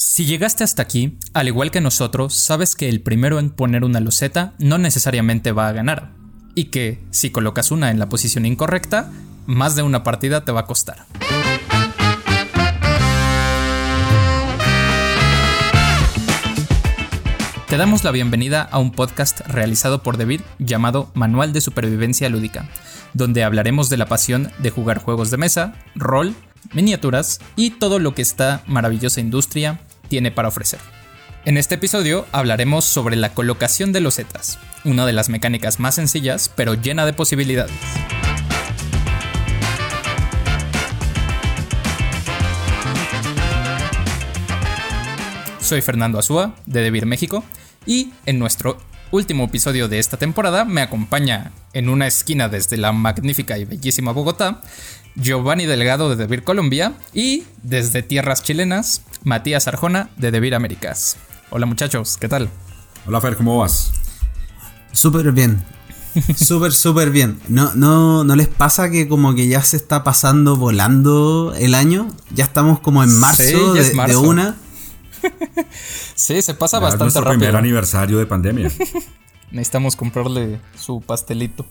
[0.00, 3.98] Si llegaste hasta aquí, al igual que nosotros, sabes que el primero en poner una
[3.98, 6.12] loseta no necesariamente va a ganar,
[6.54, 9.10] y que si colocas una en la posición incorrecta,
[9.46, 11.06] más de una partida te va a costar.
[17.66, 22.68] Te damos la bienvenida a un podcast realizado por David llamado Manual de Supervivencia Lúdica,
[23.14, 26.36] donde hablaremos de la pasión de jugar juegos de mesa, rol,
[26.72, 30.80] miniaturas y todo lo que esta maravillosa industria tiene para ofrecer.
[31.44, 36.50] En este episodio hablaremos sobre la colocación de losetas, una de las mecánicas más sencillas
[36.54, 37.72] pero llena de posibilidades.
[45.60, 47.44] Soy Fernando Azúa, de Debir México,
[47.84, 48.78] y en nuestro
[49.10, 54.12] último episodio de esta temporada me acompaña en una esquina desde la magnífica y bellísima
[54.12, 54.60] Bogotá
[55.14, 61.16] Giovanni Delgado de Debir Colombia y desde tierras chilenas, Matías Arjona de Debir Américas.
[61.50, 62.48] Hola muchachos, ¿qué tal?
[63.06, 63.92] Hola Fer, ¿cómo vas?
[64.92, 65.64] Súper bien.
[66.36, 67.38] Súper, súper bien.
[67.48, 72.08] ¿No, no, ¿No les pasa que como que ya se está pasando volando el año?
[72.34, 74.56] Ya estamos como en marzo, de, una.
[76.14, 78.70] sí, se pasa bastante es nuestro primer aniversario de pandemia.
[79.50, 81.66] Necesitamos comprarle su pastelito.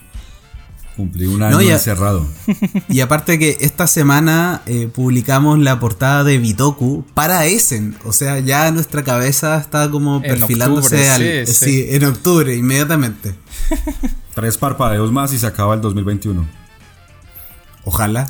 [0.98, 2.28] Cumplí un año encerrado.
[2.90, 7.96] Y aparte que esta semana eh, publicamos la portada de Bitoku para Essen.
[8.04, 13.36] O sea, ya nuestra cabeza está como perfilándose al, sí, en octubre, inmediatamente.
[14.34, 16.48] Tres parpadeos más y se acaba el 2021.
[17.86, 18.28] Ojalá.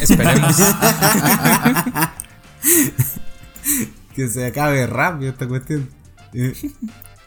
[0.00, 0.56] Esperemos.
[4.14, 5.90] que se acabe rápido esta cuestión.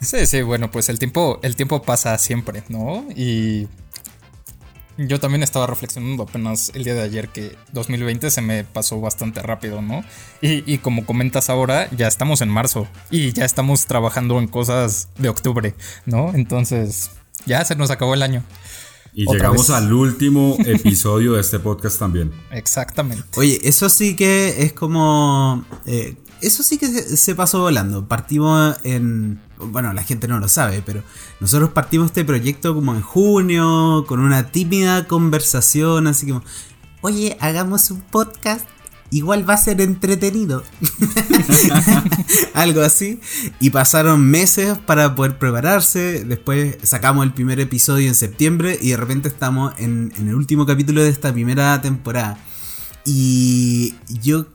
[0.01, 3.05] Sí, sí, bueno, pues el tiempo, el tiempo pasa siempre, ¿no?
[3.15, 3.67] Y
[5.07, 9.41] yo también estaba reflexionando apenas el día de ayer que 2020 se me pasó bastante
[9.41, 10.03] rápido, ¿no?
[10.41, 15.29] Y, como comentas ahora, ya estamos en marzo y ya estamos trabajando en cosas de
[15.29, 15.75] octubre,
[16.05, 16.33] ¿no?
[16.33, 17.11] Entonces,
[17.45, 18.43] ya se nos acabó el año.
[19.13, 22.31] Y llegamos al último episodio de este podcast también.
[22.51, 23.39] Exactamente.
[23.39, 25.65] Oye, eso sí que es como...
[25.85, 28.07] Eh, eso sí que se pasó volando.
[28.07, 31.03] Partimos en bueno, la gente no lo sabe, pero
[31.39, 36.43] nosotros partimos este proyecto como en junio, con una tímida conversación, así como,
[37.01, 38.67] oye, hagamos un podcast,
[39.11, 40.63] igual va a ser entretenido.
[42.53, 43.19] Algo así.
[43.59, 48.97] Y pasaron meses para poder prepararse, después sacamos el primer episodio en septiembre y de
[48.97, 52.37] repente estamos en, en el último capítulo de esta primera temporada.
[53.05, 54.45] Y yo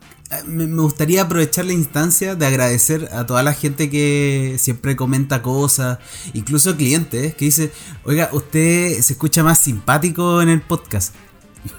[0.47, 5.99] me gustaría aprovechar la instancia de agradecer a toda la gente que siempre comenta cosas,
[6.33, 7.73] incluso clientes que dice,
[8.05, 11.15] oiga, usted se escucha más simpático en el podcast.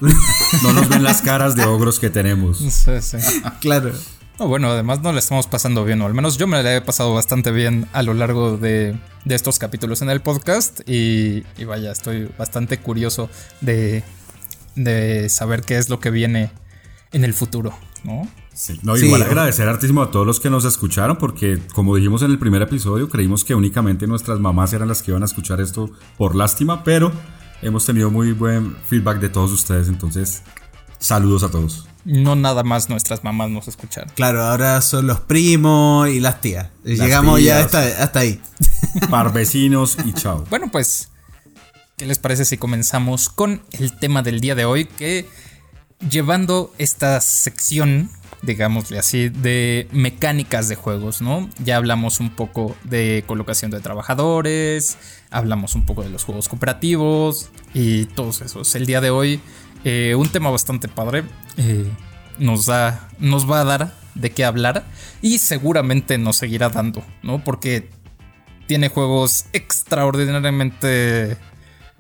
[0.64, 2.58] No nos ven las caras de ogros que tenemos.
[2.58, 3.18] Sí, sí.
[3.60, 3.92] Claro.
[4.40, 7.14] bueno, además no le estamos pasando bien, o al menos yo me la he pasado
[7.14, 12.30] bastante bien a lo largo de, estos capítulos en el podcast y, y, vaya, estoy
[12.38, 13.30] bastante curioso
[13.62, 14.04] de,
[14.76, 16.52] de saber qué es lo que viene
[17.12, 18.28] en el futuro, ¿no?
[18.56, 18.80] Sí.
[18.84, 22.40] No, igual agradecer hartísimo a todos los que nos escucharon, porque como dijimos en el
[22.40, 26.36] primer episodio, creímos que únicamente nuestras mamás eran las que iban a escuchar esto por
[26.36, 27.12] lástima, pero
[27.62, 30.42] hemos tenido muy buen feedback de todos ustedes, entonces
[31.00, 31.86] saludos a todos.
[32.06, 34.10] No nada más nuestras mamás nos escucharon.
[34.16, 36.70] Claro, ahora son los primos y las tías.
[36.86, 38.40] Llegamos ya hasta, hasta ahí.
[39.10, 40.46] Par vecinos y chao.
[40.50, 41.10] Bueno, pues,
[41.98, 44.86] ¿qué les parece si comenzamos con el tema del día de hoy?
[44.86, 45.28] Que
[46.10, 48.12] llevando esta sección
[48.46, 51.50] digámosle así, de mecánicas de juegos, ¿no?
[51.64, 54.98] Ya hablamos un poco de colocación de trabajadores,
[55.32, 58.76] hablamos un poco de los juegos cooperativos y todos esos.
[58.76, 59.40] El día de hoy,
[59.84, 61.24] eh, un tema bastante padre,
[61.58, 61.86] eh,
[62.38, 64.86] nos, da, nos va a dar de qué hablar
[65.22, 67.44] y seguramente nos seguirá dando, ¿no?
[67.44, 67.90] Porque
[68.68, 71.38] tiene juegos extraordinariamente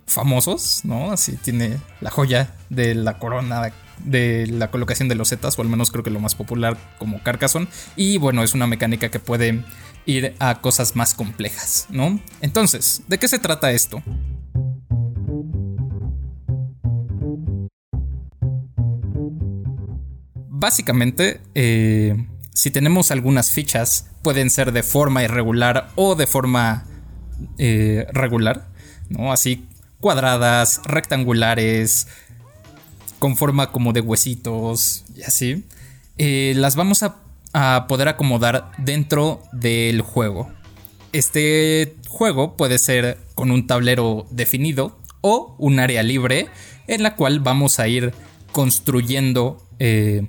[0.05, 1.11] famosos, ¿no?
[1.11, 3.71] Así tiene la joya de la corona
[4.03, 7.21] de la colocación de los zetas, o al menos creo que lo más popular como
[7.23, 7.67] Carcassonne.
[7.95, 9.63] Y bueno, es una mecánica que puede
[10.05, 12.19] ir a cosas más complejas, ¿no?
[12.41, 14.01] Entonces, ¿de qué se trata esto?
[20.47, 26.85] Básicamente, eh, si tenemos algunas fichas, pueden ser de forma irregular o de forma
[27.57, 28.69] eh, regular,
[29.09, 29.31] ¿no?
[29.31, 29.67] Así
[29.99, 32.07] cuadradas, rectangulares,
[33.19, 35.63] con forma como de huesitos y así,
[36.17, 37.17] eh, las vamos a,
[37.87, 40.51] poder acomodar dentro del juego.
[41.13, 46.47] Este juego puede ser con un tablero definido o un área libre
[46.87, 48.13] en la cual vamos a ir
[48.51, 50.27] construyendo eh,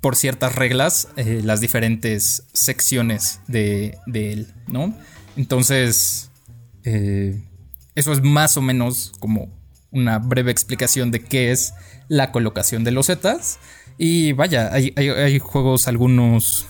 [0.00, 4.92] por ciertas reglas eh, las diferentes secciones de, él, ¿no?
[5.36, 6.32] Entonces,
[6.82, 9.57] eso es más o menos como
[9.90, 11.74] una breve explicación de qué es
[12.08, 13.58] la colocación de los zetas.
[13.96, 16.66] Y vaya, hay, juegos algunos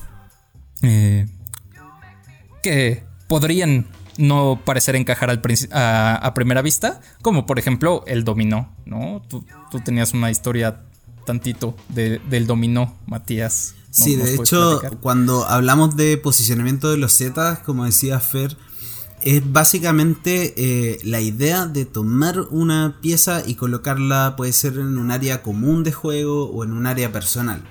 [0.82, 1.26] eh,
[2.62, 3.86] que podrían
[4.16, 5.40] no parecer encajar al
[5.72, 9.22] a, primera vista, como por ejemplo el dominó, ¿no?
[9.28, 9.44] Tú,
[9.84, 10.82] tenías una historia
[11.24, 13.74] tantito del dominó, Matías.
[13.90, 18.56] sí, de hecho, cuando hablamos de posicionamiento de los zetas, como decía Fer,
[19.22, 25.10] es básicamente eh, la idea de tomar una pieza y colocarla, puede ser en un
[25.10, 27.62] área común de juego o en un área personal.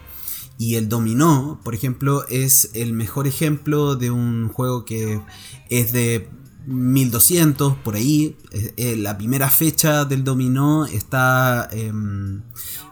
[0.57, 5.21] Y el dominó, por ejemplo, es el mejor ejemplo de un juego que
[5.69, 6.29] es de
[6.65, 8.35] 1200, por ahí.
[8.51, 12.41] Eh, la primera fecha del dominó está em,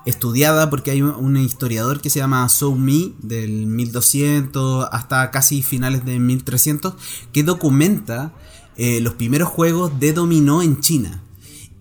[0.05, 6.05] estudiada porque hay un historiador que se llama So Me, del 1200 hasta casi finales
[6.05, 6.93] de 1300,
[7.33, 8.33] que documenta
[8.77, 11.21] eh, los primeros juegos de dominó en China.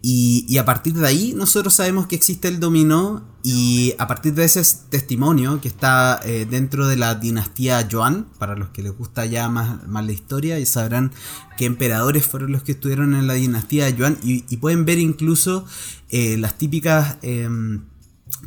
[0.06, 4.44] Y, a partir de ahí nosotros sabemos que existe el dominó y a partir de
[4.44, 9.24] ese testimonio que está eh, dentro de la dinastía Yuan, para los que les gusta
[9.24, 11.10] ya más, más la historia, y sabrán
[11.56, 15.64] qué emperadores fueron los que estuvieron en la dinastía Yuan y, pueden ver incluso
[16.10, 17.16] eh, las típicas...
[17.22, 17.84] Em,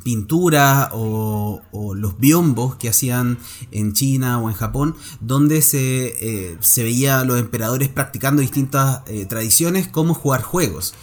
[0.03, 1.61] pinturas o,
[1.95, 3.37] los biombos que hacían
[3.71, 9.01] en China o en Japón, donde se, eh, se veía a los emperadores practicando distintas
[9.07, 10.93] eh, tradiciones como jugar juegos.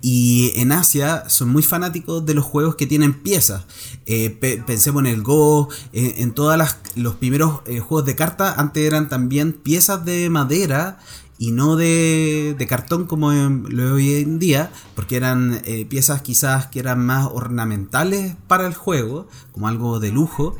[0.00, 3.64] Y en Asia son muy fanáticos de los juegos que tienen piezas.
[4.06, 4.30] Eh,
[4.66, 6.58] pensemos en el Go, en todos
[6.94, 10.98] los primeros juegos de carta, antes eran también piezas de madera
[11.38, 16.78] y no de, cartón como lo hoy en día, porque eran eh, piezas quizás que
[16.78, 20.56] eran más ornamentales para el juego, como algo de lujo.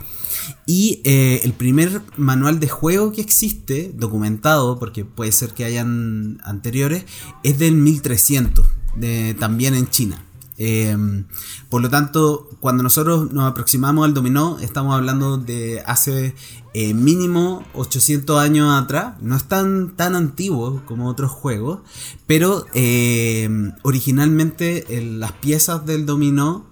[0.66, 6.40] Y eh, el primer manual de juego que existe, documentado, porque puede ser que hayan
[6.44, 7.04] anteriores,
[7.42, 8.66] es del 1300,
[8.96, 10.24] de, también en China.
[10.56, 11.26] Em,
[11.68, 16.34] por lo tanto, cuando nosotros nos aproximamos al dominó, estamos hablando de hace
[16.74, 19.14] eh, mínimo 800 años atrás.
[19.20, 21.80] No es tan, tan antiguo como otros juegos,
[22.26, 26.66] pero em, originalmente las piezas del dominó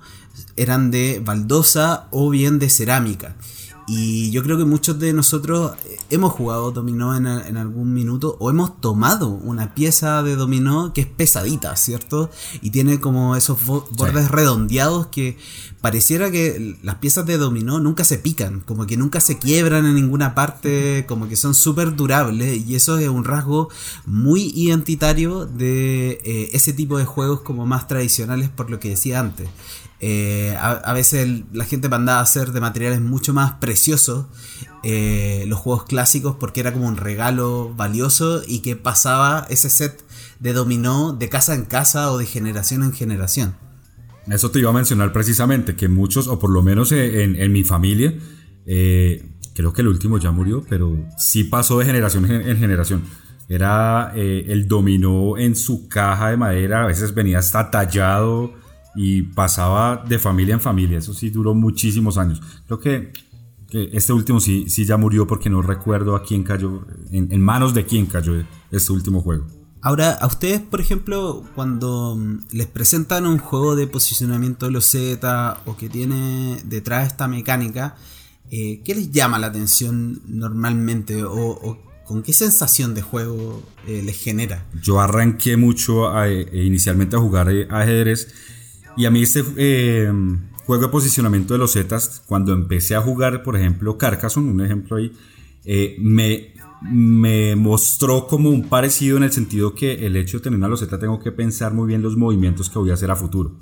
[0.56, 3.36] eran de baldosa o bien de cerámica.
[3.86, 5.72] Y yo creo que muchos de nosotros
[6.10, 11.06] hemos jugado dominó en, algún minuto o hemos tomado una pieza de dominó que es
[11.06, 12.30] pesadita, ¿cierto?
[12.60, 15.36] Y tiene como esos bordes redondeados que
[15.80, 19.94] pareciera que las piezas de dominó nunca se pican, como que nunca se quiebran en
[19.94, 23.68] ninguna parte, como que son súper durables y eso es un rasgo
[24.06, 29.18] muy identitario de eh, ese tipo de juegos como más tradicionales por lo que decía
[29.18, 29.48] antes.
[30.04, 34.26] Eh, a, veces la gente mandaba a hacer de materiales mucho más preciosos
[34.82, 40.04] eh, los juegos clásicos porque era como un regalo valioso y que pasaba ese set
[40.40, 43.54] de dominó de casa en casa o de generación en generación.
[44.26, 48.12] Eso te iba a mencionar precisamente, que muchos, o por lo menos en, mi familia,
[48.66, 53.04] eh, creo que el último ya murió, pero sí pasó de generación en, generación.
[53.48, 58.61] Era el dominó en su caja de madera, a veces venía hasta tallado
[58.94, 60.98] y pasaba de familia en familia.
[60.98, 62.40] Eso sí duró muchísimos años.
[62.66, 63.12] Creo que,
[63.70, 67.86] este último sí, sí ya murió porque no recuerdo a quién cayó, en, manos de
[67.86, 68.34] quién cayó
[68.70, 69.46] este último juego.
[69.80, 74.84] Ahora, a ustedes, por ejemplo, cuando mm, les presentan un juego de posicionamiento de los
[74.84, 77.96] Z o que tiene detrás esta mecánica,
[78.50, 81.24] eh, ¿qué les llama la atención normalmente?
[81.24, 84.66] ¿O, con qué sensación de juego eh, les genera?
[84.82, 88.28] Yo arranqué mucho eh, inicialmente a jugar ajedrez
[88.96, 90.12] y a mí este eh,
[90.64, 94.96] juego de posicionamiento de los Zetas, cuando empecé a jugar, por ejemplo, Carcassonne, un ejemplo
[94.96, 95.12] ahí,
[95.64, 100.58] eh, me, me mostró como un parecido en el sentido que el hecho de tener
[100.58, 103.52] una loseta tengo que pensar muy bien los movimientos que voy a hacer a futuro.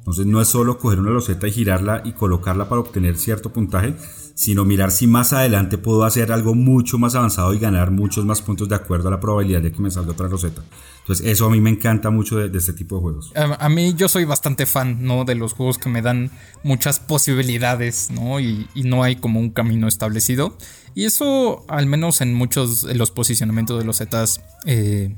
[0.00, 3.94] Entonces no es solo coger una loseta y girarla y colocarla para obtener cierto puntaje,
[4.34, 8.40] sino mirar si más adelante puedo hacer algo mucho más avanzado y ganar muchos más
[8.40, 10.62] puntos de acuerdo a la probabilidad de que me salga otra roseta.
[11.00, 13.32] Entonces eso a mí me encanta mucho de, este tipo de juegos.
[13.36, 15.26] A, mí yo soy bastante fan, ¿no?
[15.26, 16.30] De los juegos que me dan
[16.62, 18.40] muchas posibilidades, ¿no?
[18.40, 20.56] Y, no hay como un camino establecido.
[20.94, 25.14] Y eso, al menos en muchos de los posicionamientos de los zetas, eh,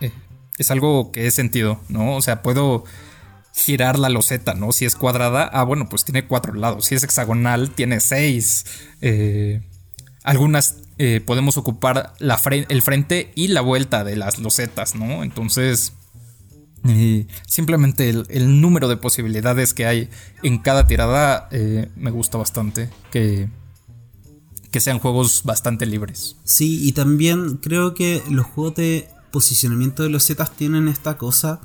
[0.00, 0.12] eh,
[0.58, 2.16] es algo que he sentido, ¿no?
[2.16, 2.84] O sea, puedo
[3.52, 4.72] girar la loseta, ¿no?
[4.72, 6.86] Si es cuadrada, ah, bueno, pues tiene cuatro lados.
[6.86, 8.64] Si es hexagonal, tiene seis.
[9.00, 9.60] Eh,
[10.22, 15.22] algunas eh, podemos ocupar la el frente y la vuelta de las losetas, ¿no?
[15.22, 15.92] Entonces,
[17.46, 20.08] simplemente el, número de posibilidades que hay
[20.42, 22.90] en cada tirada eh, me gusta bastante.
[23.10, 23.48] Que,
[24.70, 26.36] que sean juegos bastante libres.
[26.44, 31.60] Sí, y también creo que los juegos de posicionamiento de los Zetas tienen esta cosa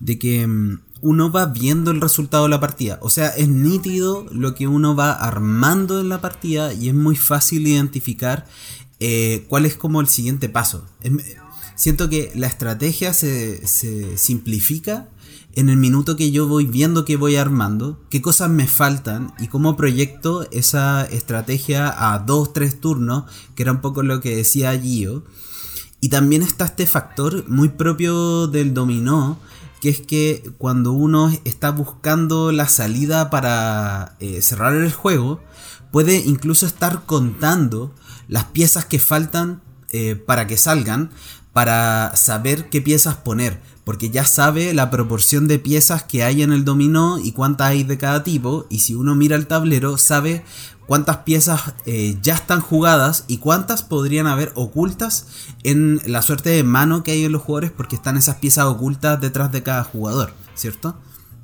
[0.00, 2.98] de que mm, uno va viendo el resultado de la partida.
[3.02, 7.16] O sea, es nítido lo que uno va armando en la partida y es muy
[7.16, 8.46] fácil identificar
[9.00, 10.86] eh, cuál es como el siguiente paso.
[11.74, 15.08] siento que la estrategia se, se simplifica
[15.58, 19.48] en el minuto que yo voy viendo que voy armando, qué cosas me faltan y
[19.48, 23.24] cómo proyecto esa estrategia a dos, tres turnos,
[23.56, 25.24] que era un poco lo que decía Gio.
[26.00, 29.40] Y también está este factor muy propio del dominó,
[29.80, 35.40] que es que cuando uno está buscando la salida para eh, cerrar el juego,
[35.92, 37.94] puede incluso estar contando
[38.28, 41.10] las piezas que faltan eh, para que salgan,
[41.52, 46.52] para saber qué piezas poner, porque ya sabe la proporción de piezas que hay en
[46.52, 50.44] el dominó y cuántas hay de cada tipo, y si uno mira el tablero sabe
[50.88, 55.26] cuántas piezas eh, ya están jugadas y cuántas podrían haber ocultas
[55.62, 59.20] en la suerte de mano que hay en los jugadores porque están esas piezas ocultas
[59.20, 60.96] detrás de cada jugador, ¿cierto?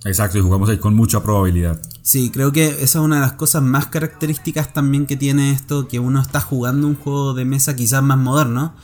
[0.06, 1.78] Exacto, y jugamos ahí con mucha probabilidad.
[2.00, 5.88] Sí, creo que esa es una de las cosas más características también que tiene esto,
[5.88, 8.74] que uno está jugando un juego de mesa quizás más moderno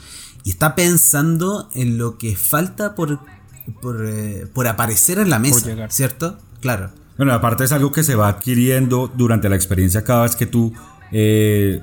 [0.44, 3.18] y está pensando en lo que falta por,
[3.80, 6.36] por, eh, aparecer en la mesa, ¿cierto?
[6.60, 6.90] Claro.
[7.20, 10.72] Bueno, aparte es algo que se va adquiriendo durante la experiencia cada vez que tú
[11.12, 11.82] eh,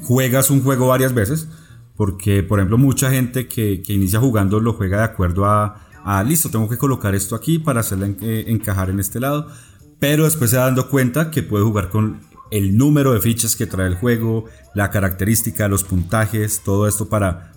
[0.00, 1.48] juegas un juego varias veces.
[1.96, 6.66] Porque, por ejemplo, mucha gente que, inicia jugando lo juega de acuerdo a, listo, tengo
[6.66, 9.48] que colocar esto aquí para hacerla eh, encajar en este lado.
[10.00, 13.66] Pero después se va dando cuenta que puede jugar con el número de fichas que
[13.66, 17.52] trae el juego, la característica, los puntajes, todo esto para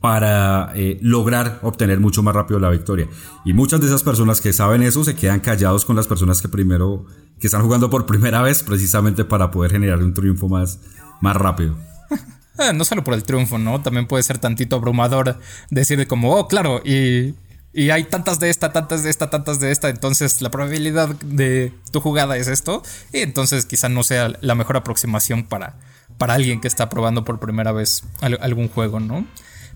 [0.00, 3.08] para eh, lograr obtener mucho más rápido la victoria.
[3.44, 6.48] Y muchas de esas personas que saben eso se quedan callados con las personas que
[6.48, 7.06] primero,
[7.40, 10.80] que están jugando por primera vez precisamente para poder generar un triunfo más,
[11.20, 11.76] más rápido.
[12.58, 13.82] Eh, no solo por el triunfo, ¿no?
[13.82, 15.38] También puede ser tantito abrumador
[15.68, 17.34] decir como, oh, claro, y,
[17.74, 21.74] y hay tantas de esta, tantas de esta, tantas de esta, entonces la probabilidad de
[21.92, 25.78] tu jugada es esto, y entonces quizá no sea la mejor aproximación para,
[26.16, 29.26] para alguien que está probando por primera vez algún juego, ¿no?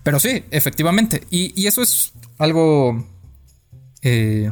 [0.03, 1.25] Pero sí, efectivamente.
[1.29, 3.05] Y, eso es algo
[4.01, 4.51] eh,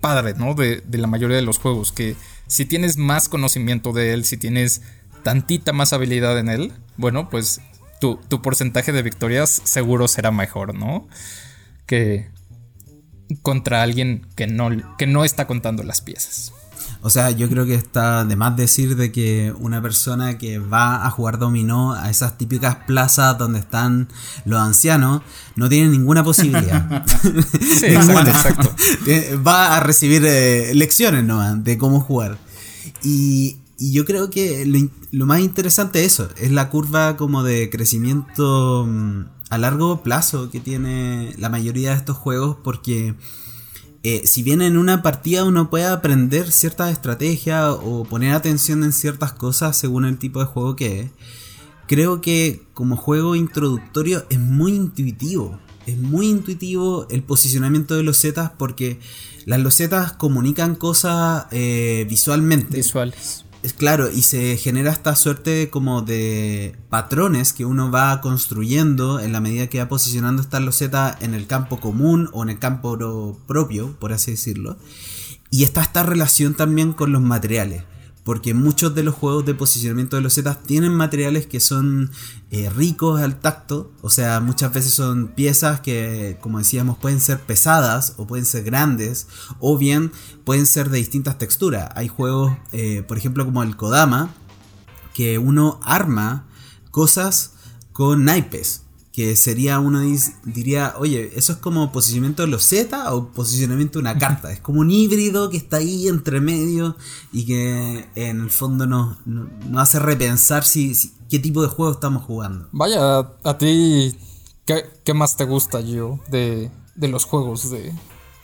[0.00, 0.54] padre, ¿no?
[0.54, 1.92] De, la mayoría de los juegos.
[1.92, 2.16] Que
[2.46, 4.82] si tienes más conocimiento de él, si tienes
[5.22, 7.60] tantita más habilidad en él, bueno, pues
[8.00, 11.08] tu, tu porcentaje de victorias seguro será mejor, ¿no?
[11.86, 12.30] Que
[13.42, 16.52] contra alguien que no, que no está contando las piezas.
[17.00, 21.06] O sea, yo creo que está de más decir de que una persona que va
[21.06, 24.08] a jugar dominó a esas típicas plazas donde están
[24.44, 25.22] los ancianos
[25.54, 27.06] no tiene ninguna posibilidad.
[27.60, 28.74] sí, exacto,
[29.46, 32.38] Va a recibir eh, lecciones nomás de cómo jugar.
[33.02, 37.70] Y, yo creo que lo, lo, más interesante es eso, es la curva como de
[37.70, 43.14] crecimiento mm, a largo plazo que tiene la mayoría de estos juegos porque
[44.02, 48.92] eh, si bien en una partida uno puede aprender ciertas estrategias o poner atención en
[48.92, 51.10] ciertas cosas según el tipo de juego que es,
[51.86, 55.58] creo que como juego introductorio es muy intuitivo.
[55.86, 59.00] Es muy intuitivo el posicionamiento de los zetas porque
[59.46, 62.76] las losetas comunican cosas eh, visualmente.
[62.76, 63.46] Visuales.
[63.76, 69.40] Claro, y se genera esta suerte como de patrones que uno va construyendo en la
[69.40, 73.96] medida que va posicionando esta loseta en el campo común o en el campo propio,
[73.98, 74.78] por así decirlo.
[75.50, 77.82] Y está esta relación también con los materiales
[78.28, 82.10] porque muchos de los juegos de posicionamiento de los zetas tienen materiales que son
[82.50, 87.40] eh, ricos al tacto, o sea, muchas veces son piezas que, como decíamos, pueden ser
[87.40, 89.28] pesadas o pueden ser grandes,
[89.60, 90.12] o bien
[90.44, 91.88] pueden ser de distintas texturas.
[91.94, 94.34] Hay juegos, eh, por ejemplo, como el Kodama,
[95.14, 96.46] que uno arma
[96.90, 97.52] cosas
[97.94, 98.82] con naipes
[99.18, 100.00] que sería uno
[100.44, 104.52] diría, oye, eso es como posicionamiento de los Z o posicionamiento de una carta.
[104.52, 106.94] Es como un híbrido que está ahí entre medio
[107.32, 109.16] y que en el fondo nos,
[109.76, 110.94] hace repensar si,
[111.28, 112.68] qué tipo de juego estamos jugando.
[112.70, 114.16] Vaya, a, ti,
[114.64, 117.92] ¿qué, más te gusta, yo, de, los juegos de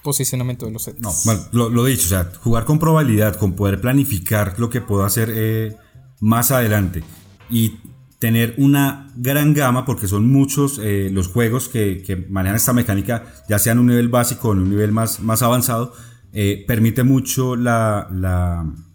[0.03, 0.99] posicionamiento de los Z?
[0.99, 4.81] No, bueno, lo, he dicho, o sea, jugar con probabilidad, con poder planificar lo que
[4.81, 5.77] puedo hacer eh,
[6.19, 7.05] más adelante.
[7.49, 7.79] Y
[8.25, 13.59] tener una gran gama, porque son muchos eh, los juegos que, manejan esta mecánica, ya
[13.59, 15.93] sea en un nivel básico o en un nivel más, más avanzado,
[16.33, 18.09] eh, permite mucho la,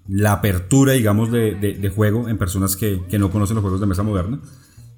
[0.08, 4.42] la, apertura, digamos, de, juego en personas que, no conocen los juegos de mesa moderna.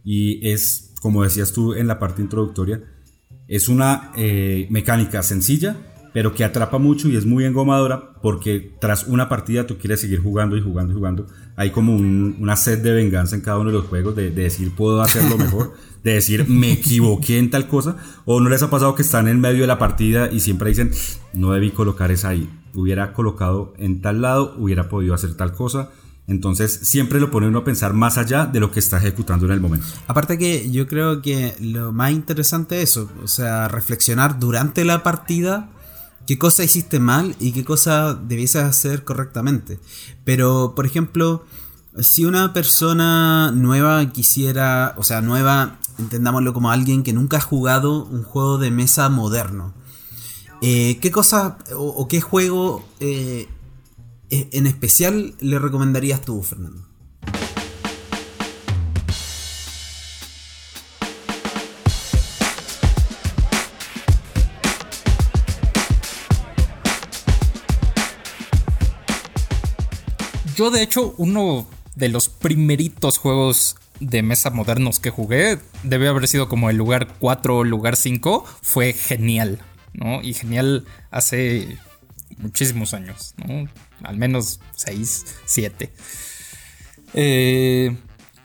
[0.06, 2.82] Y es, como decías tú en la parte introductoria,
[3.50, 5.76] es una eh, mecánica sencilla,
[6.14, 10.22] pero que atrapa mucho y es muy engomadora porque tras una partida tú quieres seguir
[10.22, 11.28] jugando y jugando y jugando.
[11.56, 15.02] Hay como una sed de venganza en cada uno de los juegos, de, decir puedo
[15.02, 19.04] hacerlo mejor, de decir me equivoqué en tal cosa, o no les ha pasado que
[19.04, 20.92] están en medio de la partida y siempre dicen
[21.34, 25.90] no debí colocar esa ahí, hubiera colocado en tal lado, hubiera podido hacer tal cosa.
[26.28, 29.52] Entonces siempre lo pone uno a pensar más allá de lo que está ejecutando en
[29.54, 29.88] el momento.
[30.08, 35.04] Aparte que yo creo que lo más interesante es eso, o sea, reflexionar durante la
[35.04, 35.70] partida
[36.32, 39.80] qué cosa hiciste mal y qué cosa debieses hacer correctamente.
[40.24, 41.44] Pero, por ejemplo,
[42.00, 48.06] si una persona nueva quisiera, o sea, nueva, entendámoslo como alguien que nunca ha jugado
[48.06, 49.74] un juego de mesa moderno,
[50.62, 53.50] eh, ¿qué cosa o, qué juego eh,
[54.30, 56.88] en especial le recomendarías tú, Fernando?
[70.62, 76.28] Yo, de hecho, uno de los primeritos juegos de mesa modernos que jugué, debe haber
[76.28, 79.58] sido como el lugar 4 o lugar 5, fue genial,
[79.94, 80.22] ¿no?
[80.22, 81.80] Y genial hace
[82.38, 83.68] muchísimos años, ¿no?
[84.04, 85.92] Al menos 6, 7.
[87.16, 87.98] Eh,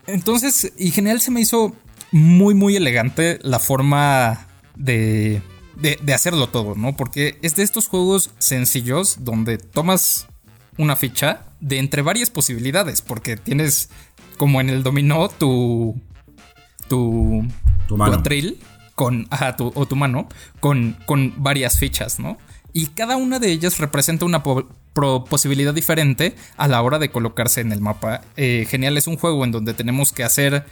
[0.06, 1.76] entonces, y genial se me hizo
[2.12, 5.42] muy, muy elegante la forma de,
[5.74, 6.96] de, de hacerlo todo, ¿no?
[6.96, 10.28] Porque es de estos juegos sencillos donde tomas
[10.78, 13.90] una ficha de entre varias posibilidades, porque tienes
[14.36, 16.00] como en el dominó tu
[16.88, 17.46] tu
[17.88, 18.22] tu, mano.
[18.94, 20.28] con ajá, tu, o tu mano
[20.60, 22.38] con, con varias fichas, ¿no?
[22.72, 27.72] Y cada una de ellas representa una posibilidad diferente a la hora de colocarse en
[27.72, 28.20] el mapa.
[28.36, 30.66] Eh, genial, es un juego en donde tenemos que hacer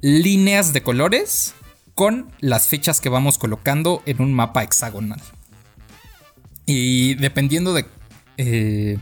[0.00, 1.54] líneas de colores
[1.94, 5.20] con las fichas que vamos colocando en un mapa hexagonal.
[6.66, 7.86] Y dependiendo de
[8.38, 8.96] eh,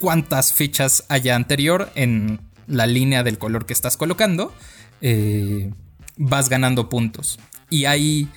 [0.00, 4.54] cuántas fichas haya anterior en la línea del color que estás colocando,
[5.00, 5.70] eh,
[6.16, 7.38] vas ganando puntos.
[7.70, 8.28] Y hay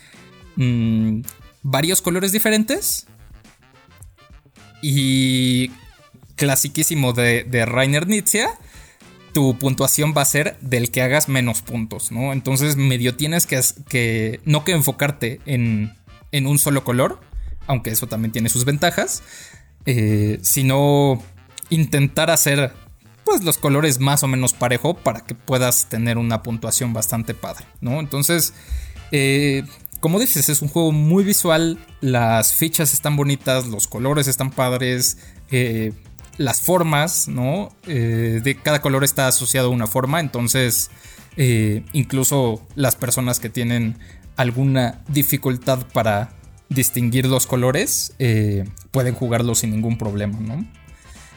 [0.56, 1.22] mm,
[1.62, 3.08] varios colores diferentes.
[4.82, 5.72] Y
[6.36, 8.46] clasiquísimo de, de Rainer Nietzsche,
[9.34, 12.34] tu puntuación va a ser del que hagas menos puntos, ¿no?
[12.34, 15.94] Entonces medio tienes que, que no que enfocarte en,
[16.32, 17.22] en, un solo color,
[17.68, 19.24] aunque eso también tiene sus ventajas,
[19.86, 21.22] eh, sino
[21.70, 22.74] intentar hacer
[23.24, 27.66] pues los colores más o menos parejo para que puedas tener una puntuación bastante padre,
[27.80, 28.00] ¿no?
[28.00, 28.54] Entonces,
[29.12, 29.64] eh,
[30.00, 35.18] como dices, es un juego muy visual, las fichas están bonitas, los colores están padres,
[35.52, 35.94] eh,
[36.38, 37.70] las formas, ¿no?
[37.88, 40.90] Eh, de cada color está asociado a una forma, entonces
[41.94, 43.98] incluso las personas que tienen
[44.36, 46.34] alguna dificultad para
[46.74, 48.14] distinguir los colores
[48.92, 50.66] pueden jugarlo sin ningún problema, ¿no?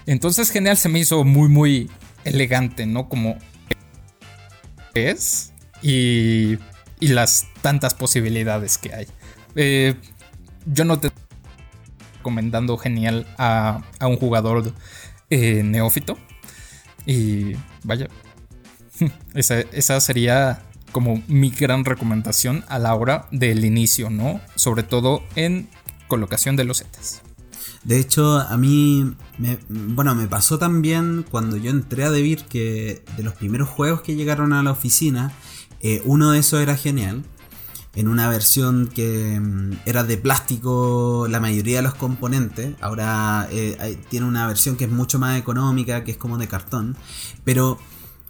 [0.07, 1.91] Entonces, genial, se me hizo muy, muy
[2.25, 3.09] elegante, ¿no?
[3.09, 3.37] Como
[4.95, 6.59] es y,
[7.01, 9.07] y las tantas posibilidades que hay.
[9.57, 9.95] Eh,
[10.67, 11.11] yo no te
[12.17, 14.73] recomendando genial a, a un jugador
[15.31, 16.17] eh, neófito.
[17.07, 18.09] Y vaya,
[19.35, 20.63] esa, esa, sería
[20.95, 24.41] como mi gran recomendación a la hora del inicio, ¿no?
[24.55, 25.69] Sobre todo en
[26.07, 27.21] colocación de los setas.
[27.83, 33.03] De hecho, a mí, me, bueno, me pasó también cuando yo entré a Debir que
[33.17, 35.33] de los primeros juegos que llegaron a la oficina,
[35.81, 37.25] eh, uno de esos era genial.
[37.97, 42.77] En una versión que mm, era de plástico la mayoría de los componentes.
[42.81, 46.97] Ahora eh, tiene una versión que es mucho más económica, que es como de cartón.
[47.43, 47.81] Pero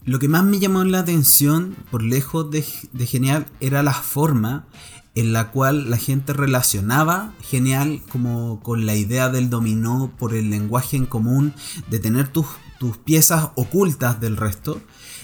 [0.05, 2.63] lo que más me llamó la atención, por lejos de,
[3.07, 4.67] genial, era la forma
[5.15, 10.51] en la cual la gente relacionaba genial como con la idea del dominó por el
[10.51, 11.55] lenguaje en común,
[11.89, 12.47] de tener tus,
[12.79, 14.81] tus piezas ocultas del resto,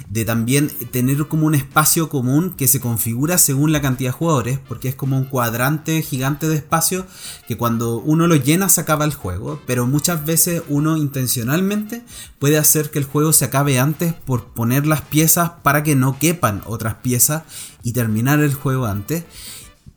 [0.08, 4.58] de también tener como un espacio común que se configura según la cantidad de jugadores,
[4.68, 7.06] porque es como un cuadrante gigante de espacio
[7.46, 12.02] que cuando uno lo llena se acaba el juego, pero muchas veces uno intencionalmente
[12.38, 16.18] puede hacer que el juego se acabe antes por poner las piezas para que no
[16.18, 17.42] quepan otras piezas
[17.82, 19.24] y terminar el juego antes.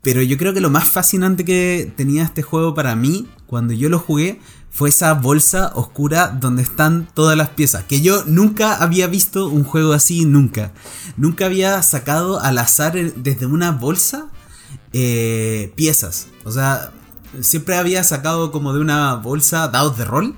[0.02, 3.90] Pero yo creo que lo más fascinante que tenía este juego para mí, cuando yo
[3.90, 7.84] lo jugué, fue esa bolsa oscura donde están todas las piezas.
[7.84, 10.72] Que yo nunca había visto un juego así, nunca.
[11.16, 14.30] Nunca había sacado al azar desde una bolsa
[14.92, 16.28] eh, piezas.
[16.44, 16.92] O sea,
[17.42, 20.36] siempre había sacado como de una bolsa dados de rol,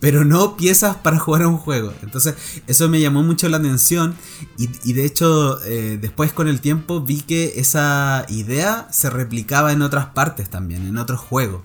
[0.00, 1.92] pero no piezas para jugar a un juego.
[2.02, 2.34] Entonces
[2.66, 4.14] eso me llamó mucho la atención
[4.58, 9.82] y, de hecho eh, después con el tiempo vi que esa idea se replicaba en
[9.82, 11.62] otras partes también, en otros juegos.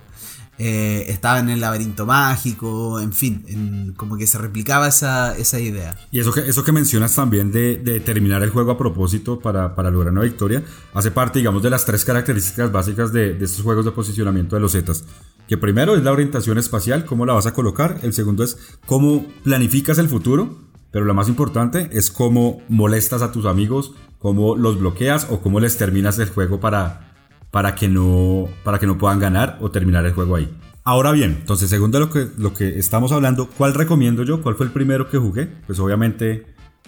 [0.62, 5.98] Eh, estaba en el laberinto mágico, en fin, como que se replicaba esa, esa, idea.
[6.12, 9.74] Y eso que, eso que mencionas también de, de terminar el juego a propósito para,
[9.74, 10.62] para, lograr una victoria,
[10.94, 14.62] hace parte, digamos, de las tres características básicas de, de estos juegos de posicionamiento de
[14.62, 15.06] los Zetas.
[15.48, 17.98] Que primero es la orientación espacial, cómo la vas a colocar.
[18.04, 20.68] El segundo es cómo planificas el futuro.
[20.92, 25.60] Pero lo más importante es cómo molestas a tus amigos, cómo los bloqueas o cómo
[25.60, 27.09] les terminas el juego para,
[27.52, 30.50] para, que, no, para que no puedan ganar o terminar el juego ahí.
[30.84, 34.42] Ahora bien, entonces, según lo que, lo que estamos hablando, ¿cuál recomiendo yo?
[34.42, 35.48] ¿Cuál fue el primero que jugué?
[35.68, 36.46] Pues obviamente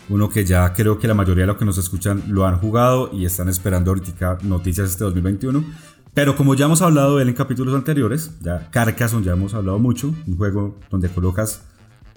[0.10, 3.12] uno que ya creo que la mayoría de los que nos escuchan lo han jugado
[3.14, 5.64] y están esperando ahorita noticias este 2021.
[6.14, 9.80] Pero como ya hemos hablado de él en capítulos anteriores, ya Carcassonne ya hemos hablado
[9.80, 11.64] mucho, un juego donde colocas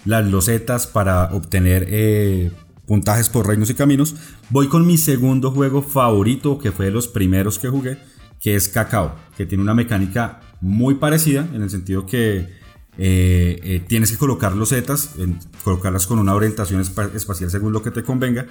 [0.05, 2.51] las losetas para obtener eh,
[2.87, 4.17] puntajes por reinos y caminos.
[4.51, 7.99] Voy con mi segundo juego favorito, que fue de los primeros que jugué,
[8.41, 12.49] que es Cacao, que tiene una mecánica muy parecida en el sentido que
[12.97, 15.15] eh, eh, tienes que colocar losetas,
[15.65, 18.47] colocarlas con una orientación espacial según lo que te convenga.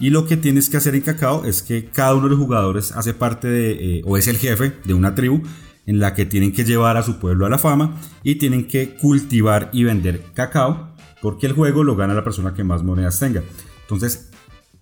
[0.00, 2.92] Y lo que tienes que hacer en Cacao es que cada uno de los jugadores
[2.92, 5.42] hace parte de, o es el jefe de una tribu
[5.86, 8.94] en la que tienen que llevar a su pueblo a la fama y tienen que
[8.94, 13.42] cultivar y vender cacao porque el juego lo gana la persona que más monedas tenga.
[13.82, 14.30] Entonces,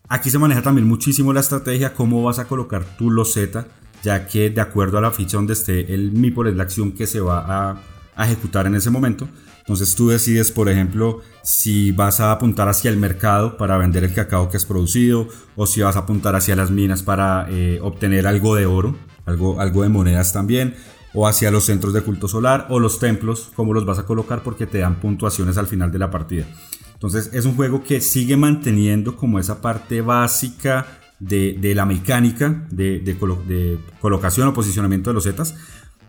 [0.08, 3.68] aquí se maneja también muchísimo la estrategia, cómo vas a colocar tu loseta,
[4.06, 7.08] ya que de acuerdo a la ficha donde esté el Meeple es la acción que
[7.08, 7.82] se va a,
[8.22, 9.28] ejecutar en ese momento.
[9.58, 14.14] Entonces tú decides, por ejemplo, si vas a apuntar hacia el mercado para vender el
[14.14, 18.26] cacao que has producido o si vas a apuntar hacia las minas para eh, obtener
[18.28, 20.76] algo de oro, algo, algo de monedas también
[21.12, 24.42] o hacia los centros de culto solar o los templos, cómo los vas a colocar
[24.42, 26.46] porque te dan puntuaciones al final de la partida.
[26.94, 30.86] Entonces es un juego que sigue manteniendo como esa parte básica
[31.18, 35.54] de, la mecánica de, colocación o posicionamiento de los zetas,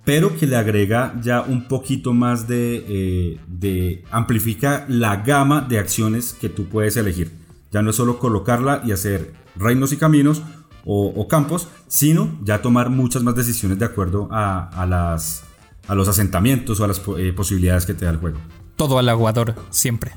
[0.04, 5.80] pero que le agrega ya un poquito más de, eh, de amplifica la gama de
[5.80, 7.32] acciones que tú puedes elegir.
[7.72, 10.44] Ya no es solo colocarla y hacer reinos y caminos
[10.90, 15.44] o, campos, sino ya tomar muchas más decisiones de acuerdo a, las,
[15.86, 18.38] a los asentamientos o a las eh, posibilidades que te da el juego.
[18.78, 20.14] Todo al aguador, siempre.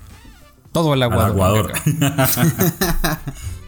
[0.71, 1.31] Todo al aguador.
[1.31, 1.73] aguador.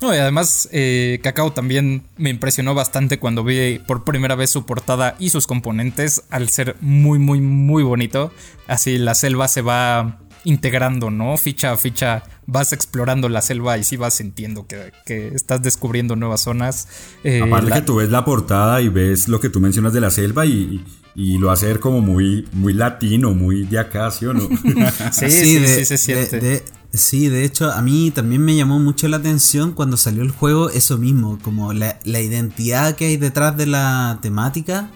[0.00, 4.64] no, y además, eh, Cacao también me impresionó bastante cuando vi por primera vez su
[4.64, 8.32] portada y sus componentes, al ser muy, muy, muy bonito.
[8.66, 11.36] Así la selva se va integrando, ¿no?
[11.36, 16.40] Ficha a ficha vas explorando la selva y sí vas sintiendo que, estás descubriendo nuevas
[16.40, 16.88] zonas.
[17.22, 20.10] Eh, Aparte que tú ves la portada y ves lo que tú mencionas de la
[20.10, 20.82] selva y,
[21.14, 24.48] lo hace ver como muy, muy latino, muy de acá, ¿sí o no?
[25.12, 26.64] sí, sí, sí, se siente.
[26.92, 30.70] Sí, de hecho, a mí también me llamó mucho la atención cuando salió el juego
[30.70, 34.90] eso mismo, como la, la identidad que hay detrás de la temática,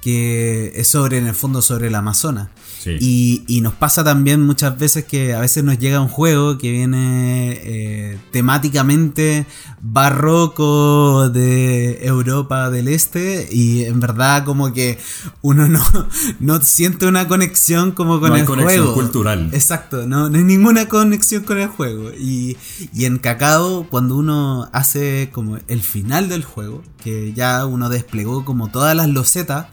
[0.00, 2.48] que es sobre, en el fondo, sobre el Amazonas.
[2.86, 7.60] Y, nos pasa también muchas veces que a veces nos llega un juego que viene
[7.62, 9.46] eh, temáticamente
[9.80, 14.98] barroco de Europa del Este y en verdad como que
[15.42, 15.84] uno no,
[16.40, 19.50] no siente una conexión como con no hay conexión cultural.
[19.52, 22.10] Exacto, no, no hay ninguna conexión con el juego.
[22.12, 22.56] Y,
[22.92, 28.44] y en Cacao, cuando uno hace como el final del juego, que ya uno desplegó
[28.44, 29.66] como todas las losetas,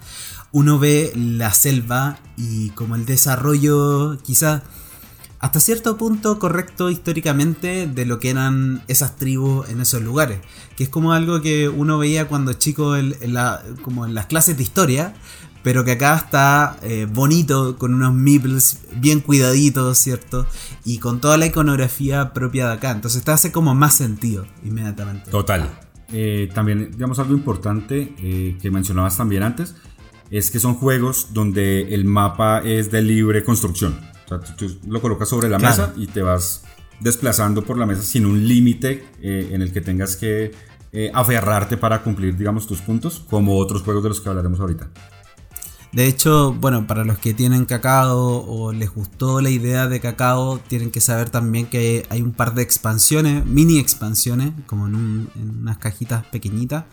[0.52, 4.64] uno ve la selva y como el desarrollo quizás
[5.40, 10.40] hasta cierto punto correcto históricamente de lo que eran esas tribus en esos lugares.
[10.76, 14.58] Que es como algo que uno veía cuando chico en, la, como en las clases
[14.58, 15.14] de historia,
[15.64, 20.46] pero que acá está eh, bonito, con unos meeples bien cuidaditos, ¿cierto?
[20.84, 22.92] Y con toda la iconografía propia de acá.
[22.92, 25.32] Entonces te hace como más sentido inmediatamente.
[25.32, 25.70] Total.
[26.12, 29.76] Eh, también, digamos, algo importante eh, que mencionabas también antes,
[30.32, 34.00] es que son juegos donde el mapa es de libre construcción.
[34.26, 36.64] O sea, tú, lo colocas sobre la mesa y te vas
[37.00, 40.52] desplazando por la mesa sin un límite eh, en el que tengas que
[40.92, 44.90] eh, aferrarte para cumplir, digamos, tus puntos, como otros juegos de los que hablaremos ahorita.
[45.92, 50.60] De hecho, bueno, para los que tienen cacao o les gustó la idea de cacao,
[50.60, 55.50] tienen que saber también que hay un par de expansiones, mini expansiones, como en, en
[55.62, 56.86] unas cajitas pequeñitas,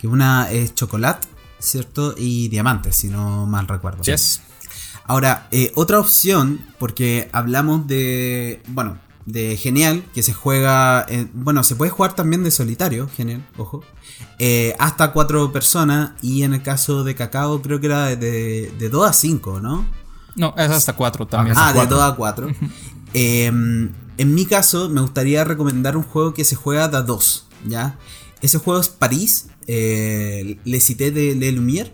[0.00, 1.28] que una es chocolate
[1.60, 2.14] ¿cierto?
[2.16, 4.02] Y diamantes, si no mal recuerdo.
[4.02, 4.40] Yes.
[5.04, 11.76] Ahora, eh, otra opción, porque hablamos de, bueno, de Genial, que se juega, bueno, se
[11.76, 13.82] puede jugar también de solitario, Genial, ojo,
[14.38, 18.88] eh, hasta cuatro personas, y en el caso de Cacao creo que era de, de
[18.88, 19.86] 2 a 5, ¿no?
[20.36, 21.56] No, es hasta 4 también.
[21.58, 22.48] Ah, de 2 a 4.
[23.12, 27.98] Em, en mi caso, me gustaría recomendar un juego que se juega de 2, ¿ya?
[28.40, 31.90] Ese juego es París, eh, Le Cité de Le Lumière,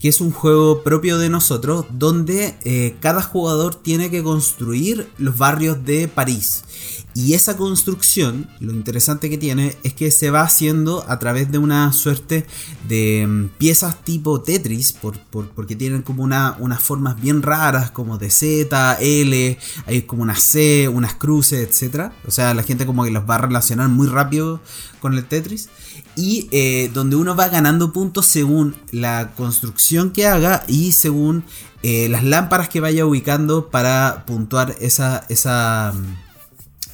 [0.00, 5.36] que es un juego propio de nosotros donde eh, cada jugador tiene que construir los
[5.36, 6.64] barrios de París.
[7.14, 11.58] Y esa construcción, lo interesante que tiene es que se va haciendo a través de
[11.58, 12.46] una suerte
[12.86, 18.18] de mm, piezas tipo Tetris, por, porque tienen como una, unas formas bien raras, como
[18.18, 22.12] de Z, L, hay como una C, unas cruces, etc.
[22.26, 24.60] O sea, la gente como que los va a relacionar muy rápido
[25.00, 25.68] con el Tetris.
[26.14, 31.44] Y eh, donde uno va ganando puntos según la construcción que haga y según
[31.82, 36.27] eh, las lámparas que vaya ubicando para puntuar esa, esa mm,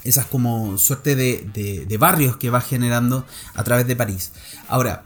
[0.05, 4.33] esas como suerte de, de, barrios que va generando a través de París.
[4.69, 5.05] Ahora,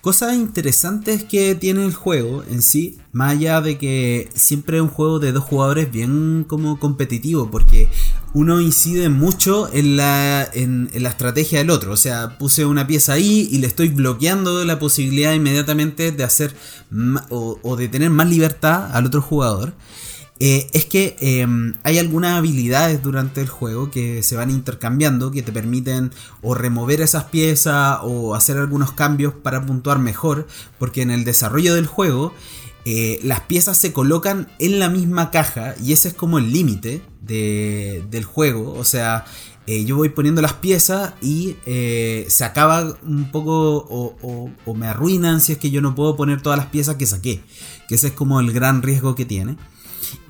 [0.00, 4.88] cosas interesantes que tiene el juego en sí, más allá de que siempre es un
[4.88, 7.88] juego de dos jugadores bien como competitivo, porque
[8.32, 11.92] uno incide mucho en la, en, la estrategia del otro.
[11.92, 16.54] O sea, puse una pieza ahí y le estoy bloqueando la posibilidad inmediatamente de hacer
[17.30, 19.74] o, o de tener más libertad al otro jugador.
[20.42, 25.42] Eh, es que em, hay algunas habilidades durante el juego que se van intercambiando que
[25.42, 30.46] te permiten o remover esas piezas o hacer algunos cambios para puntuar mejor,
[30.78, 32.32] porque en el desarrollo del juego
[32.86, 37.02] eh, las piezas se colocan en la misma caja y ese es como el límite
[37.20, 39.24] del juego, o sea,
[39.66, 45.40] eh, yo voy poniendo las piezas y se acaba un poco o, o, me arruinan
[45.40, 47.42] si es que yo no puedo poner todas las piezas que saqué.
[47.86, 49.56] Que ese es como el gran riesgo que tiene.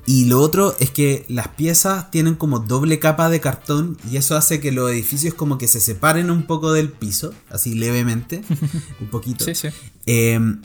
[0.05, 4.35] Y lo otro es que las piezas tienen como doble capa de cartón y eso
[4.35, 8.43] hace que los edificios como que se separen un poco del piso, así levemente,
[8.99, 9.45] un poquito.
[9.45, 9.67] Sí, sí.
[10.07, 10.61] Em,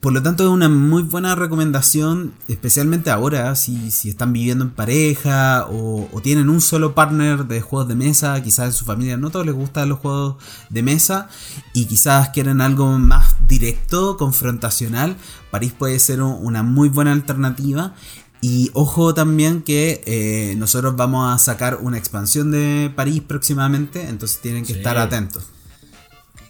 [0.00, 4.70] por lo tanto es una muy buena recomendación, especialmente ahora, si, si están viviendo en
[4.70, 9.16] pareja o, o, tienen un solo partner de juegos de mesa, quizás en su familia
[9.16, 10.36] no todos les gustan los juegos
[10.70, 11.28] de mesa
[11.72, 15.16] y quizás quieren algo más directo, confrontacional,
[15.50, 17.94] París puede ser una muy buena alternativa
[18.40, 24.40] y ojo también que eh, nosotros vamos a sacar una expansión de París próximamente, entonces
[24.40, 25.44] tienen que estar atentos.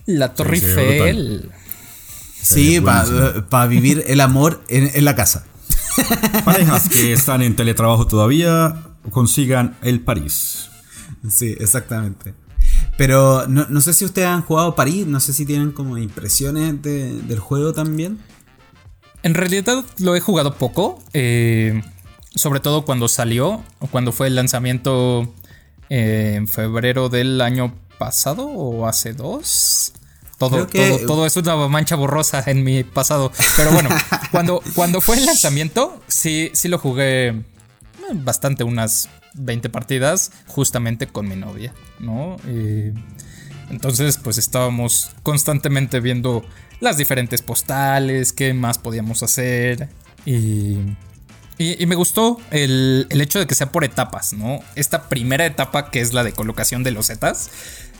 [0.06, 1.50] La Torre Eiffel.
[2.40, 5.44] Sí, para vivir el amor en, la casa.
[6.44, 10.68] Parejas que están en teletrabajo todavía, consigan el París.
[11.28, 12.34] Sí, exactamente.
[12.96, 17.38] Pero no, sé si ustedes han jugado París, no sé si tienen como impresiones del
[17.38, 18.18] juego también.
[19.22, 21.82] En realidad lo he jugado poco, eh,
[22.34, 25.32] sobre todo cuando salió, o cuando fue el lanzamiento
[25.88, 29.92] eh, en febrero del año pasado o hace dos.
[30.38, 33.32] Todo, todo, todo, es una mancha borrosa en mi pasado.
[33.56, 33.90] Pero bueno,
[34.30, 37.34] cuando, cuando fue el lanzamiento, sí, sí lo jugué eh,
[38.12, 42.36] bastante, unas 20 partidas, justamente con mi novia, ¿no?
[43.70, 46.44] entonces, pues estábamos constantemente viendo
[46.80, 49.88] las diferentes postales, qué más podíamos hacer.
[50.24, 50.78] Y,
[51.58, 54.60] y, me gustó el, hecho de que sea por etapas, ¿no?
[54.76, 57.50] Esta primera etapa, que es la de colocación de losetas,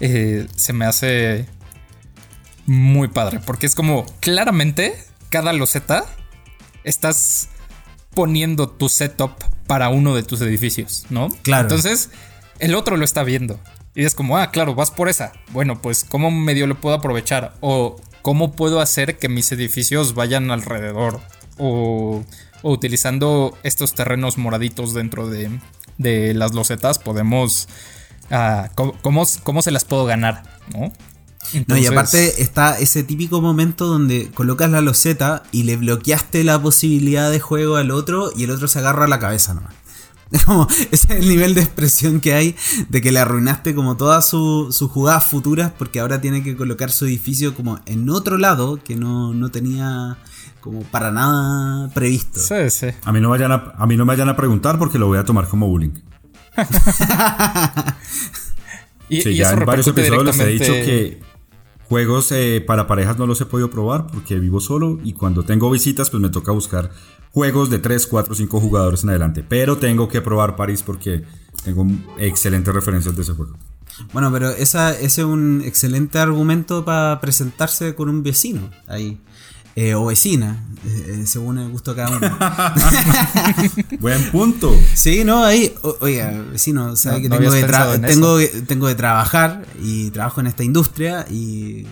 [0.01, 1.47] eh, se me hace
[2.67, 6.05] muy padre, porque es como claramente cada loseta
[6.85, 7.49] estás
[8.15, 9.33] poniendo tu setup
[9.67, 11.29] para uno de tus edificios, ¿no?
[11.43, 11.63] Claro.
[11.63, 12.11] Entonces,
[12.59, 13.59] el otro lo está viendo.
[13.95, 15.33] Y es como, ah, claro, vas por esa.
[15.51, 17.55] Bueno, pues, ¿cómo medio lo puedo aprovechar?
[17.61, 21.21] O ¿cómo puedo hacer que mis edificios vayan alrededor?
[21.59, 22.25] O,
[22.63, 25.51] utilizando estos terrenos moraditos dentro de,
[26.35, 27.69] las losetas, podemos...
[28.31, 30.43] Ah, ¿cómo, se las puedo ganar?
[30.75, 30.93] ¿no?
[31.67, 36.61] no, y aparte está ese típico momento donde colocas la loseta y le bloqueaste la
[36.61, 39.78] posibilidad de juego al otro y el otro se agarra a la cabeza nomás.
[40.45, 42.55] Como, ese es el nivel de expresión que hay
[42.89, 47.07] de que le arruinaste como todas sus jugadas futuras porque ahora tiene que colocar su
[47.07, 50.19] edificio como en otro lado que no, tenía
[50.61, 52.41] como para nada previsto.
[52.41, 52.89] Sí, sí.
[53.05, 55.19] A mí no vayan a, a mí no me vayan a preguntar porque lo voy
[55.19, 55.93] a tomar como bullying.
[59.09, 61.21] y, sí, ya en varios episodios les he dicho que
[61.89, 65.71] juegos eh, para parejas no los he podido probar porque vivo solo y cuando tengo
[65.71, 66.91] visitas pues me toca buscar
[67.33, 69.45] juegos de 3, 4, 5 jugadores en adelante.
[69.47, 71.25] Pero tengo que probar París porque
[71.65, 71.87] tengo
[72.19, 73.57] excelentes referencias de ese juego.
[74.13, 79.21] Bueno, pero esa, ese es un excelente argumento para presentarse con un vecino ahí.
[79.81, 82.39] Eh, o vecina, eh, eh, según el gusto de cada uno.
[84.01, 84.75] Buen punto.
[84.95, 90.41] Sí, no, ahí, oiga, vecino, sabe que tengo, de tengo, tengo de trabajar y trabajo
[90.41, 91.87] en esta industria y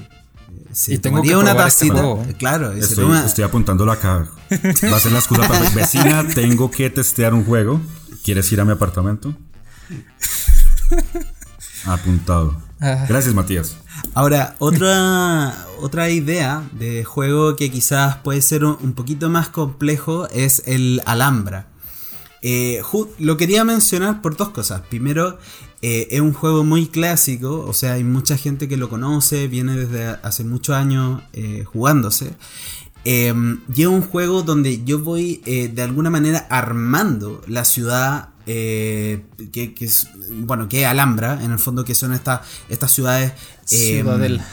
[0.88, 2.38] y tengo que una este tacita.
[2.38, 4.28] claro, estoy, estoy apuntándolo acá.
[4.50, 6.26] Va a ser la excusa para vecina.
[6.34, 7.80] Tengo que testear un juego.
[8.24, 9.34] ¿Quieres ir a mi apartamento?
[11.84, 12.60] Apuntado.
[12.78, 13.76] Gracias, Matías.
[14.12, 20.28] Ahora, otra, otra idea de juego que quizás puede ser un, un poquito más complejo
[20.28, 21.68] es el Alhambra.
[22.42, 22.82] Eh,
[23.18, 24.82] lo quería mencionar por dos cosas.
[24.88, 25.38] Primero,
[25.88, 29.72] eh, es un juego muy clásico, o sea, hay mucha gente que lo conoce, viene
[29.76, 32.26] desde hace muchos años eh, jugándose.
[33.04, 33.32] Eh,
[33.74, 39.22] y es un juego donde yo voy eh, de alguna manera armando la ciudad eh,
[39.52, 40.08] que, que es,
[40.48, 43.32] bueno, que es Alhambra, en el fondo que son estas estas ciudades...
[43.70, 44.44] eh, Ciudadela.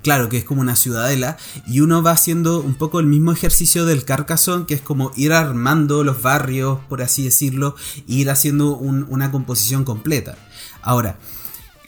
[0.00, 1.36] Claro, que es como una ciudadela.
[1.66, 5.32] Y uno va haciendo un poco el mismo ejercicio del Carcassonne, que es como ir
[5.32, 10.36] armando los barrios, por así decirlo, e ir haciendo un- una composición completa.
[10.82, 11.18] Ahora,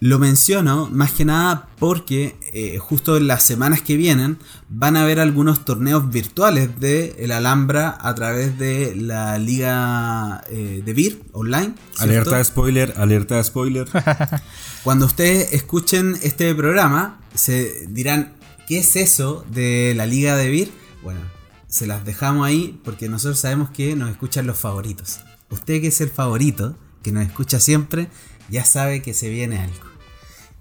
[0.01, 4.39] lo menciono más que nada porque eh, justo en las semanas que vienen
[4.71, 10.83] van a haber algunos torneos virtuales de el Alhambra a través de la liga eh,
[10.83, 11.75] de Beer online.
[11.93, 12.03] ¿cierto?
[12.03, 13.89] Alerta de spoiler, alerta de spoiler.
[14.85, 18.33] Cuando ustedes escuchen este programa, se dirán,
[18.67, 20.69] ¿qué es eso de la Liga de Beer?
[21.03, 21.21] Bueno,
[21.69, 25.21] se las dejamos ahí porque nosotros sabemos que nos escuchan los favoritos.
[25.51, 28.09] Usted que es el favorito, que nos escucha siempre,
[28.49, 29.81] ya sabe que se viene algo.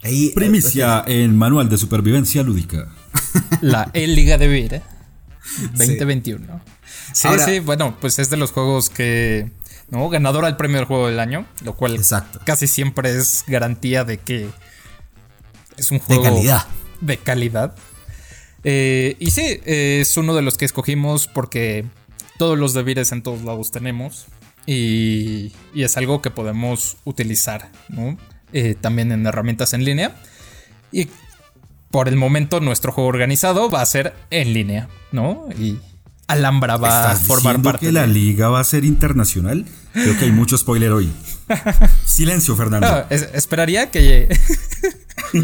[0.01, 2.87] Ahí, Primicia en Manual de Supervivencia Lúdica.
[3.61, 4.81] La E-Liga de Vir, ¿eh?
[5.73, 6.61] 2021.
[7.13, 9.51] Sí, Ahora- sí, bueno, pues es de los juegos que.
[9.89, 10.07] ¿No?
[10.09, 12.39] Ganador al premio del juego del año, lo cual Exacto.
[12.45, 14.47] casi siempre es garantía de que
[15.77, 16.67] es un De juego calidad.
[17.01, 17.75] de calidad.
[18.63, 21.85] Eh, y sí, eh, es uno de los que escogimos porque
[22.37, 24.27] todos los debires en todos lados tenemos.
[24.71, 28.19] Y, y es algo que podemos utilizar, ¿no?
[28.53, 30.15] Eh, también en herramientas en línea.
[30.91, 31.07] Y
[31.89, 35.47] por el momento nuestro juego organizado va a ser en línea, ¿no?
[35.57, 35.79] Y
[36.27, 39.65] Alhambra va a ¿Estás formar diciendo parte que la liga va a ser internacional?
[39.91, 41.11] Creo que hay mucho spoiler hoy.
[42.19, 43.05] Silencio, Fernando.
[43.09, 44.27] Es- esperaría que...
[45.31, 45.39] Sí,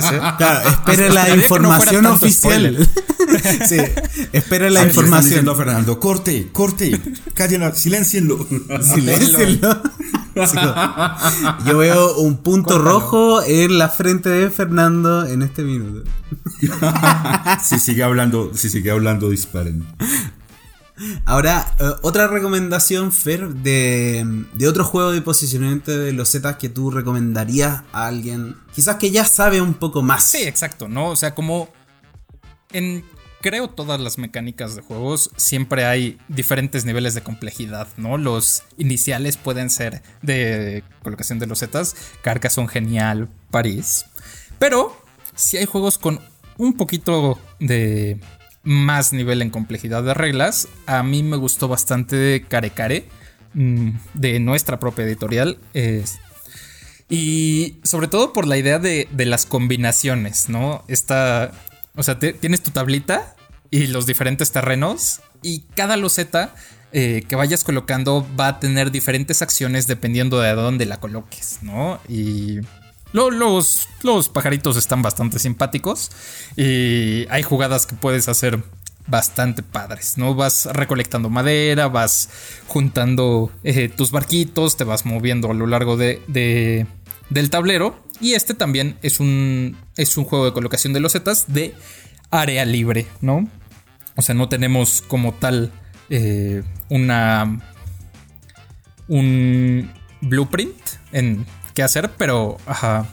[0.00, 0.14] sí.
[0.38, 2.88] Claro, espere la no información oficial.
[3.68, 3.76] sí,
[4.32, 5.56] espere la Ah, ¿qué le están información.
[5.56, 6.98] Fernando, corte, corte,
[7.34, 8.46] cállenlo, silencienlo.
[8.94, 9.82] Siléncienlo.
[10.46, 10.56] Sí,
[11.66, 12.90] Yo veo un punto Córtalo.
[13.00, 16.08] rojo en la frente de Fernando en este minuto.
[17.62, 19.84] si sigue hablando, si sigue hablando, disparen.
[21.24, 26.68] Ahora, eh, otra recomendación, Fer, de, de otro juego de posicionamiento de los Zetas que
[26.68, 30.24] tú recomendarías a alguien, quizás que ya sabe un poco más.
[30.24, 31.08] Sí, exacto, ¿no?
[31.08, 31.68] O sea, como
[32.72, 33.04] en
[33.40, 38.18] creo todas las mecánicas de juegos siempre hay diferentes niveles de complejidad, ¿no?
[38.18, 44.06] Los iniciales pueden ser de colocación de los zetas, Carcassonne genial, París,
[44.58, 44.96] pero
[45.34, 46.20] si hay juegos con
[46.58, 48.20] un poquito de
[48.62, 53.08] más nivel en complejidad de reglas, a mí me gustó bastante Care Care
[53.54, 55.58] mm, de nuestra propia editorial.
[57.08, 60.84] y sobre todo por la idea de, de las combinaciones, ¿no?
[60.88, 61.52] Esta.
[61.96, 63.34] O sea, te- tienes tu tablita
[63.70, 65.20] y los diferentes terrenos.
[65.42, 66.54] Y cada loseta
[66.92, 71.98] eh, que vayas colocando va a tener diferentes acciones dependiendo de dónde la coloques, ¿no?
[72.08, 72.60] Y.
[73.12, 76.10] lo- los, los pajaritos están bastante simpáticos.
[76.56, 78.62] Y hay jugadas que puedes hacer
[79.06, 80.34] bastante padres, ¿no?
[80.34, 82.28] Vas recolectando madera, vas
[82.68, 86.86] juntando eh, tus barquitos, te vas moviendo a lo largo de, de-
[87.30, 87.98] del tablero.
[88.20, 91.74] Y este también es un, es un juego de colocación de losetas de
[92.30, 93.48] área libre, ¿no?
[94.16, 95.72] O sea, no tenemos como tal
[96.10, 97.60] eh, una...
[99.08, 100.76] un blueprint
[101.12, 101.46] en
[101.84, 102.56] hacer, pero...
[102.66, 103.06] Ajá,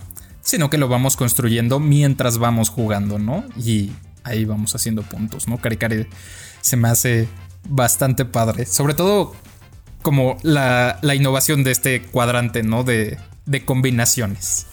[0.47, 3.43] sino que lo vamos construyendo mientras vamos jugando, ¿no?
[3.58, 3.91] Y
[4.23, 5.58] ahí vamos haciendo puntos, ¿no?
[5.58, 6.08] Caricare
[6.62, 7.27] se me hace
[7.67, 8.65] bastante padre.
[8.65, 9.36] Sobre todo
[10.01, 12.86] como la, la innovación de este cuadrante, ¿no?
[12.86, 14.67] De, de combinaciones.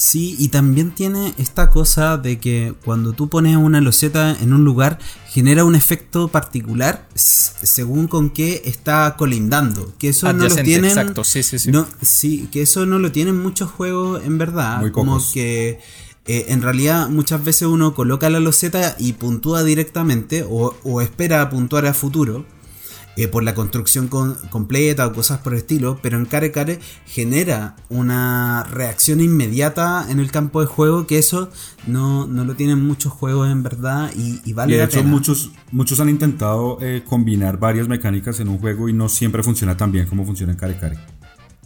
[0.00, 4.64] Sí, y también tiene esta cosa de que cuando tú pones una loseta en un
[4.64, 9.92] lugar, genera un efecto particular según con qué está colindando.
[9.98, 10.86] Que eso no lo tienen.
[10.86, 11.70] exacto, sí, sí, sí.
[11.70, 14.80] No, sí, que eso no lo tienen muchos juegos en verdad.
[14.80, 15.80] Muy como que
[16.24, 21.42] eh, en realidad muchas veces uno coloca la loseta y puntúa directamente o, o espera
[21.42, 22.46] a puntuar a futuro.
[23.16, 26.78] Eh, por la construcción con- completa o cosas por el estilo, pero en Care Care
[27.06, 31.50] genera una reacción inmediata en el campo de juego que eso
[31.86, 34.98] no, no lo tienen muchos juegos en verdad y, y vale Y de la hecho,
[34.98, 35.10] pena.
[35.10, 39.76] muchos, muchos han intentado eh, combinar varias mecánicas en un juego y no siempre funciona
[39.76, 40.98] tan bien como funciona en Care Care.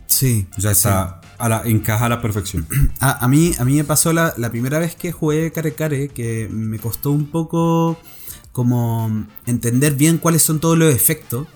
[0.06, 0.46] Sí.
[0.56, 2.66] O sea, está a la, encaja a la perfección.
[3.00, 6.08] A, a mí, a mí me pasó la, la primera vez que jugué Care Care
[6.08, 7.98] que me costó un poco
[8.54, 11.48] como entender bien cuáles son todos los efectos.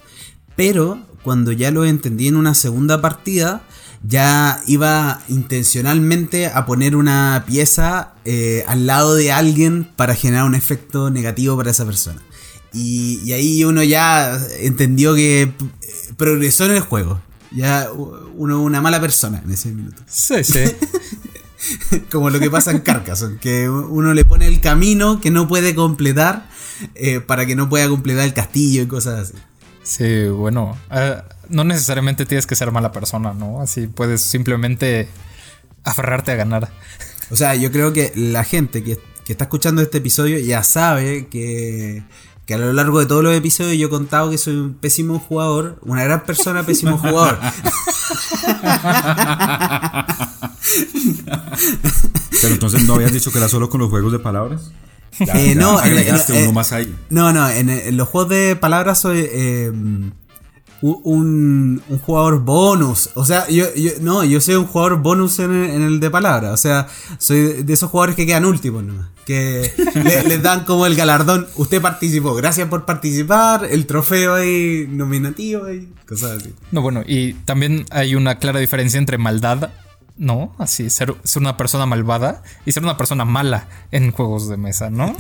[0.57, 3.63] Pero cuando ya lo entendí en una segunda partida,
[4.03, 10.57] ya iba intencionalmente a poner una pieza eh, al lado de alguien para generar un
[10.57, 12.21] efecto negativo para esa persona.
[12.73, 15.55] Y, y ahí uno ya entendió que eh,
[16.17, 17.21] progresó en el juego.
[17.53, 20.03] Ya uno una mala persona en ese minuto.
[20.09, 20.65] Sí, sí.
[22.11, 25.75] Como lo que pasa en Carcassonne, que uno le pone el camino que no puede
[25.75, 26.49] completar
[26.95, 29.35] eh, para que no pueda completar el castillo y cosas así.
[29.83, 33.61] Sí, bueno, eh, no necesariamente tienes que ser mala persona, ¿no?
[33.61, 35.09] Así puedes simplemente
[35.85, 36.71] aferrarte a ganar.
[37.31, 41.29] O sea, yo creo que la gente que, que está escuchando este episodio ya sabe
[41.29, 42.03] que,
[42.47, 45.19] que a lo largo de todos los episodios yo he contado que soy un pésimo
[45.19, 47.39] jugador, una gran persona, pésimo jugador.
[52.43, 54.71] Pero entonces no habías dicho que era solo con los juegos de palabras.
[55.19, 56.95] Ya, Eh, ya no, agregaste eh, uno eh, más ahí.
[57.11, 59.71] No, no, en, en los juegos de palabras soy eh,
[60.81, 63.11] un, un jugador bonus.
[63.15, 66.11] O sea, yo, yo- no, yo soy un jugador bonus en el, en el de
[66.11, 66.53] palabras.
[66.53, 66.87] O sea,
[67.19, 69.09] soy de esos jugadores que quedan últimos nomás.
[69.27, 71.49] Que le- les dan como el galardón.
[71.57, 73.67] Usted participó, gracias por participar.
[73.69, 76.55] El trofeo ahí nominativo y cosas así.
[76.71, 79.71] No, bueno, y también hay una clara diferencia entre maldad,
[80.19, 80.55] ¿no?
[80.59, 84.91] Así, ser, ser una persona malvada y ser una persona mala en juegos de mesa,
[84.91, 85.17] ¿no?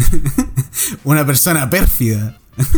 [1.05, 2.37] Una persona pérfida.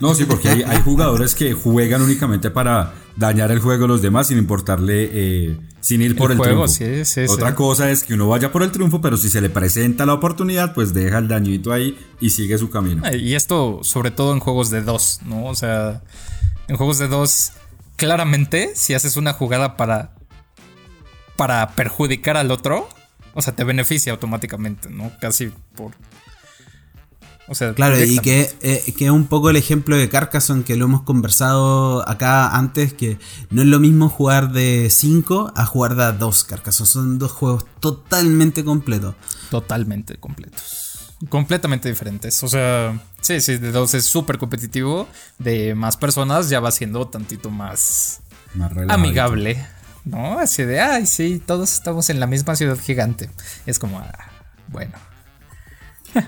[0.00, 4.02] No, sí, porque hay, hay jugadores que juegan únicamente para dañar el juego de los
[4.02, 7.04] demás sin importarle, eh, sin ir por El el, juego, triunfo.
[7.04, 7.54] sí, sí, Otra sí.
[7.54, 10.74] cosa es que uno vaya por el triunfo, pero si se le presenta la oportunidad,
[10.74, 13.02] pues deja el dañito ahí y sigue su camino.
[13.14, 15.44] Y esto sobre todo en juegos de dos, ¿no?
[15.46, 16.02] O sea,
[16.66, 17.52] en juegos de dos,
[17.94, 20.14] claramente, si haces una jugada para,
[21.36, 22.88] para perjudicar al otro,
[23.34, 25.12] o sea, te beneficia automáticamente, ¿no?
[25.20, 25.92] Casi por...
[27.48, 30.74] O sea, Claro, y que, eh, que es un poco el ejemplo de Carcassonne que
[30.74, 33.18] lo hemos conversado acá antes, que
[33.50, 36.88] no es lo mismo jugar de 5 a jugar de 2 Carcassonne.
[36.88, 39.14] Son dos juegos totalmente completos.
[39.50, 40.86] Totalmente completos.
[41.28, 42.42] Completamente diferentes.
[42.42, 45.08] O sea, sí, sí, de dos es súper competitivo.
[45.38, 48.20] De más personas ya va siendo tantito más
[48.54, 49.66] Más amigable.
[50.06, 50.38] ¿No?
[50.38, 53.28] Así de, ay, sí, todos estamos en la misma ciudad gigante.
[53.66, 54.30] Es como, ah,
[54.68, 54.92] bueno.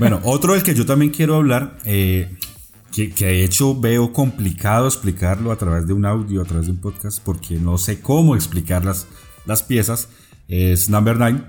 [0.01, 2.37] Bueno, otro del que yo también quiero hablar, eh,
[2.93, 6.73] que, que de hecho veo complicado explicarlo a través de un audio, a través de
[6.73, 9.07] un podcast, porque no sé cómo explicar las,
[9.47, 10.09] las piezas,
[10.49, 11.41] es Number 9.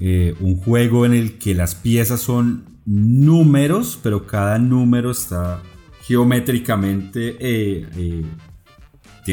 [0.00, 5.60] eh, un juego en el que las piezas son números, pero cada número está
[6.06, 7.36] geométricamente...
[7.38, 8.24] eh,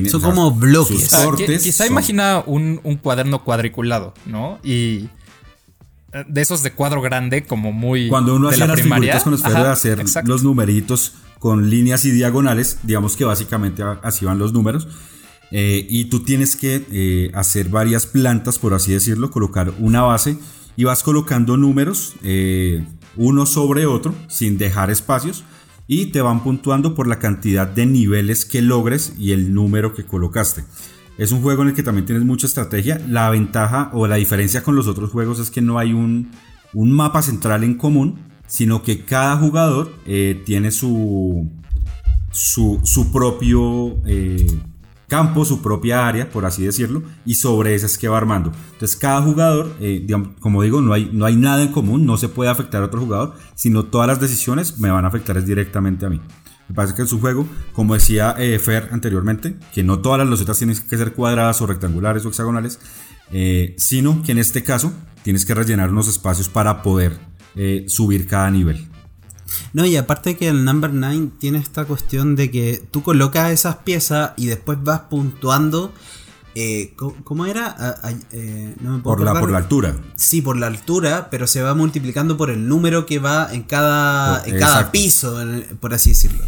[0.02, 1.00] tiene, Son como bloques.
[1.00, 4.60] sus O sea, cortes qui- quizá son- imagina un, un cuaderno cuadriculado, ¿no?
[4.64, 5.10] Y
[6.14, 8.08] eh, de esos de cuadro grande, como muy.
[8.10, 9.02] Cuando uno de hacía la las primaria.
[9.14, 10.30] figuritas con esfero Ajá, de hacer exacto.
[10.30, 14.88] los numeritos con líneas y diagonales, digamos que básicamente a- así van los números.
[15.52, 20.38] eh, y tú tienes que eh, hacer varias plantas, por así decirlo, colocar una base
[20.76, 22.84] y vas colocando números eh,
[23.16, 25.44] uno sobre otro sin dejar espacios
[25.88, 30.06] y te van puntuando por la cantidad de niveles que logres y el número que
[30.06, 30.64] colocaste.
[31.18, 33.02] Es un juego en el que también tienes mucha estrategia.
[33.08, 36.32] La ventaja o la diferencia con los otros juegos es que no hay un,
[36.74, 41.50] un mapa central en común, sino que cada jugador eh, tiene su,
[42.32, 44.46] su, su propio eh,
[45.08, 48.52] campo, su propia área, por así decirlo, y sobre ese es que va armando.
[48.74, 50.06] Entonces cada jugador, eh,
[50.40, 53.02] como digo, no hay, no hay nada en común, no se puede afectar a otro
[53.02, 56.22] jugador, sino todas las decisiones me van a afectar directamente a mí.
[56.68, 60.28] Me parece que es un juego, como decía eh, Fer anteriormente, que no todas las
[60.28, 62.80] losetas tienen que ser cuadradas o rectangulares o hexagonales,
[63.32, 64.92] eh, sino que en este caso
[65.24, 67.20] tienes que rellenar unos espacios para poder
[67.56, 68.88] eh, subir cada nivel.
[69.74, 73.78] No, y aparte que el Number 9 tiene esta cuestión de que tú colocas esas
[73.78, 75.94] piezas y después vas puntuando.
[76.58, 76.94] eh,
[77.26, 77.76] ¿cómo, era?
[78.32, 79.42] Eh, no me puedo Por la, acordar.
[79.42, 79.98] por la altura.
[80.16, 84.40] Sí, por la altura, pero se va multiplicando por el número que va en cada,
[84.42, 85.38] Por- en cada piso,
[85.82, 86.44] por así decirlo.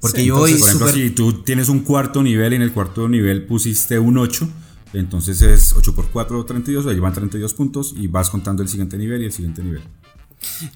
[0.00, 2.62] Porque Sí, yo entonces, voy por ejemplo, si tú tienes un cuarto nivel y en
[2.62, 4.48] el cuarto nivel pusiste un 8,
[4.94, 8.98] entonces es 8 por 4, 32, ahí van 32 puntos y vas contando el siguiente
[8.98, 9.82] nivel y el siguiente nivel.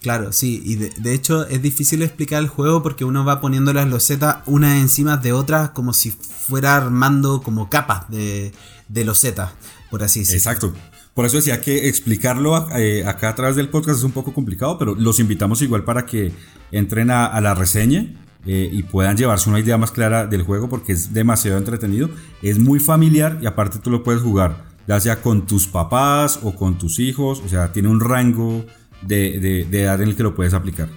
[0.01, 3.89] Claro, sí, y de, hecho es difícil explicar el juego porque uno va poniendo las
[3.89, 8.53] losetas unas encima de otras como si fuera armando como capas de,
[8.89, 9.53] de losetas,
[9.91, 10.39] por así decirlo.
[10.39, 10.73] Exacto.
[11.15, 14.77] Por eso decía que explicarlo eh, acá a través del podcast es un poco complicado,
[14.79, 16.33] pero los invitamos igual para que
[16.71, 18.07] entren a, a la reseña
[18.45, 22.11] eh, y puedan llevarse una idea más clara del juego porque es demasiado entretenido,
[22.43, 26.55] es muy familiar y aparte tú lo puedes jugar ya sea con tus papás o
[26.55, 28.65] con tus hijos, o sea, tiene un rango
[29.07, 30.89] de, de- de edad en el que lo puedes aplicar.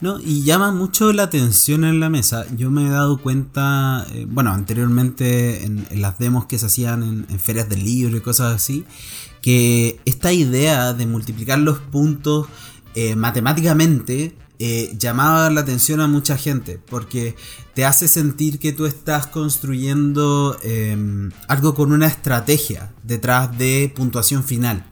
[0.00, 2.46] No, y llama mucho la atención en la mesa.
[2.56, 7.38] Yo me he dado cuenta, eh, bueno, anteriormente en, las demos que se hacían en,
[7.38, 8.84] ferias del libro y cosas así,
[9.42, 12.46] que esta idea de multiplicar los puntos
[12.94, 17.36] eh, matemáticamente eh, llamaba la atención a mucha gente, porque
[17.74, 24.42] te hace sentir que tú estás construyendo em, algo con una estrategia detrás de puntuación
[24.44, 24.86] final.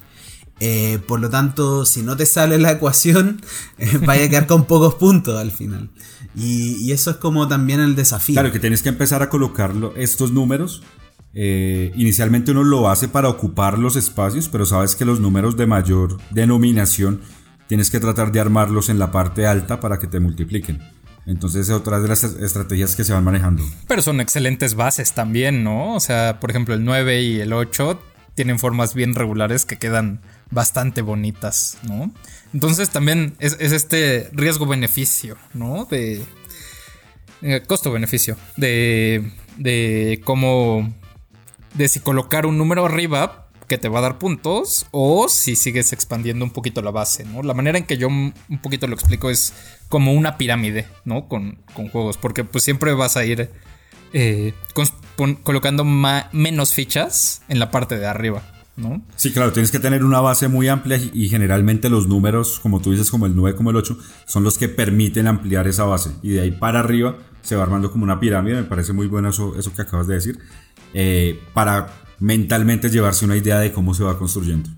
[0.67, 3.43] Eh, por lo tanto, si no te sale la ecuación,
[3.79, 5.91] eh, vaya a quedar con pocos puntos al final.
[6.35, 8.35] Y, eso es como también el desafío.
[8.35, 10.83] Claro, que tienes que empezar a colocar estos números.
[11.35, 15.67] Eh, inicialmente uno lo hace para ocupar los espacios, pero sabes que los números de
[15.67, 17.21] mayor denominación
[17.67, 20.81] tienes que tratar de armarlos en la parte alta para que te multipliquen.
[21.27, 23.62] Entonces es otra de las estrategias que se van manejando.
[23.87, 25.95] Pero son excelentes bases también, ¿no?
[25.95, 28.01] O sea, por ejemplo, el 9 y el 8
[28.35, 32.12] tienen formas bien regulares que quedan bastante bonitas, ¿no?
[32.53, 35.86] Entonces también es, este riesgo-beneficio, ¿no?
[35.86, 36.22] De...
[37.42, 38.36] Eh, costo-beneficio.
[38.57, 40.92] De, de cómo...
[41.74, 45.92] De si colocar un número arriba que te va a dar puntos o si sigues
[45.92, 47.42] expandiendo un poquito la base, ¿no?
[47.42, 49.53] La manera en que yo un poquito lo explico es
[49.88, 51.28] como una pirámide, ¿no?
[51.28, 53.51] Con, juegos, porque pues siempre vas a ir
[54.12, 54.53] eh,
[55.42, 58.42] colocando menos fichas en la parte de arriba.
[58.77, 59.03] ¿No?
[59.16, 62.91] Sí, claro, tienes que tener una base muy amplia y generalmente los números, como tú
[62.91, 66.11] dices, como el 9, como el 8, son los que permiten ampliar esa base.
[66.22, 69.29] Y de ahí para arriba se va armando como una pirámide, me parece muy bueno
[69.29, 70.39] eso, eso que acabas de decir,
[70.95, 74.70] eh, para mentalmente llevarse una idea de cómo se va construyendo.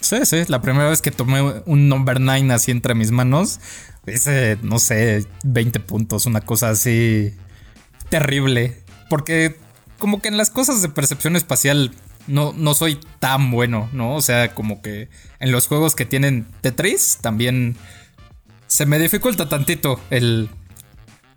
[0.00, 3.60] Sí, sí, la primera vez que tomé un number 9 así entre mis manos,
[4.06, 7.34] hice, no sé, 20 puntos, una cosa así
[8.10, 8.82] terrible.
[9.08, 9.56] Porque
[9.98, 11.92] como que en las cosas de percepción espacial
[12.26, 14.14] no, no soy tan bueno, ¿no?
[14.14, 15.08] O sea, como que
[15.40, 17.76] en los juegos que tienen Tetris también
[18.66, 20.48] se me dificulta tantito el,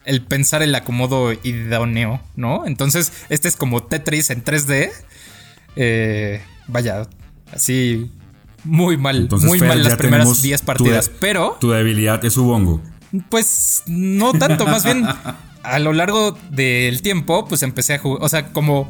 [0.06, 2.66] el pensar el acomodo idóneo, ¿no?
[2.66, 4.92] Entonces, este es como Tetris en 3D.
[5.76, 7.08] Eh, vaya,
[7.52, 8.12] así
[8.64, 11.58] muy mal, muy mal las primeras 10 partidas, pero...
[11.60, 12.82] Tu debilidad es Ubongo.
[13.30, 15.06] Pues no tanto, más bien
[15.64, 18.90] a lo largo del tiempo, pues empecé a jugar, o sea, como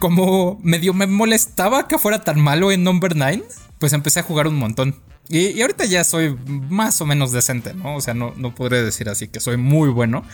[0.00, 3.44] como medio me molestaba que fuera tan malo en Number 9,
[3.78, 4.96] pues empecé a jugar un montón.
[5.28, 7.94] Y, ahorita ya soy más o menos decente, ¿no?
[7.94, 10.24] O sea, no, no podré decir así que soy muy bueno.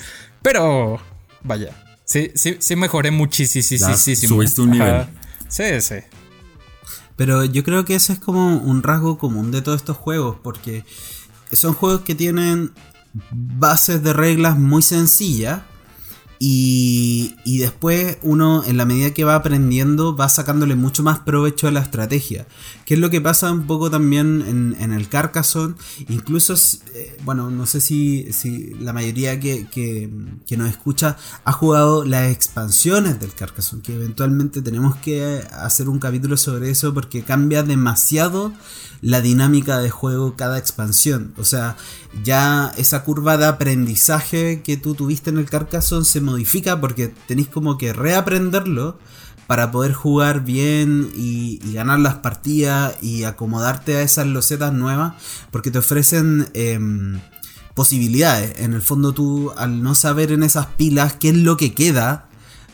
[0.40, 0.98] Pero,
[1.42, 3.94] vaya, sí, sí, sí mejoré muchísimo.
[3.94, 5.06] Subiste un nivel.
[5.48, 5.96] Sí, sí.
[7.16, 10.84] Pero yo creo que ese es como un rasgo común de todos estos juegos, porque
[11.52, 12.72] son juegos que tienen
[13.30, 15.62] bases de reglas muy sencillas,
[16.38, 21.70] y, después uno, en la medida que va aprendiendo, va sacándole mucho más provecho a
[21.70, 22.46] la estrategia.
[22.84, 25.74] Que es lo que pasa un poco también en, el Carcassonne.
[26.08, 26.54] Incluso,
[26.94, 28.28] eh, bueno, no sé si,
[28.80, 33.82] la mayoría que, que, nos escucha ha jugado las expansiones del Carcassonne.
[33.82, 38.52] Que eventualmente tenemos que hacer un capítulo sobre eso porque cambia demasiado
[39.00, 41.32] la dinámica de juego cada expansión.
[41.36, 41.76] O sea,
[42.24, 47.48] ya esa curva de aprendizaje que tú tuviste en el Carcassonne se modifica porque tenéis
[47.48, 48.98] como que reaprenderlo
[49.46, 55.14] para poder jugar bien y, ganar las partidas y acomodarte a esas losetas nuevas
[55.50, 57.20] porque te ofrecen em,
[57.74, 58.58] posibilidades.
[58.60, 62.28] En el fondo tú al no saber en esas pilas qué es lo que queda,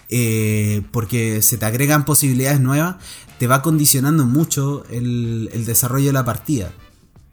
[0.09, 2.97] eh, porque se te agregan posibilidades nuevas,
[3.43, 6.71] te va condicionando mucho el, desarrollo de la partida.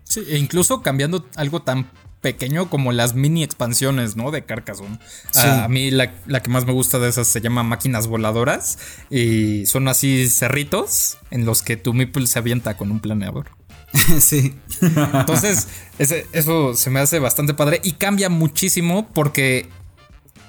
[0.05, 1.87] Sí, e incluso cambiando algo tan
[2.21, 4.31] pequeño como las mini expansiones, ¿no?
[4.31, 4.97] De Carcassonne.
[5.35, 8.79] A, mí la, que más me gusta de esas se llama máquinas voladoras
[9.11, 13.51] y son así cerritos en los que tu Meeple se avienta con un planeador.
[14.19, 14.55] sí.
[14.81, 15.67] Entonces,
[15.99, 19.69] eso se me hace bastante padre y cambia muchísimo porque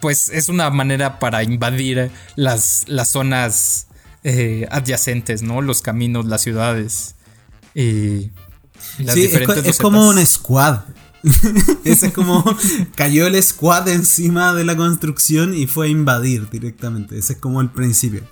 [0.01, 3.89] pues es una manera para invadir las, las zonas
[4.25, 5.63] eh, adyacentes, ¿no?
[5.63, 7.15] Los caminos, las ciudades.
[7.75, 8.31] Y
[8.99, 9.31] las sí,
[9.65, 10.81] es, como un squad.
[11.85, 12.45] Ese es como
[12.95, 17.19] cayó el squad encima de la construcción y fue a invadir directamente.
[17.19, 18.23] Ese es como el principio.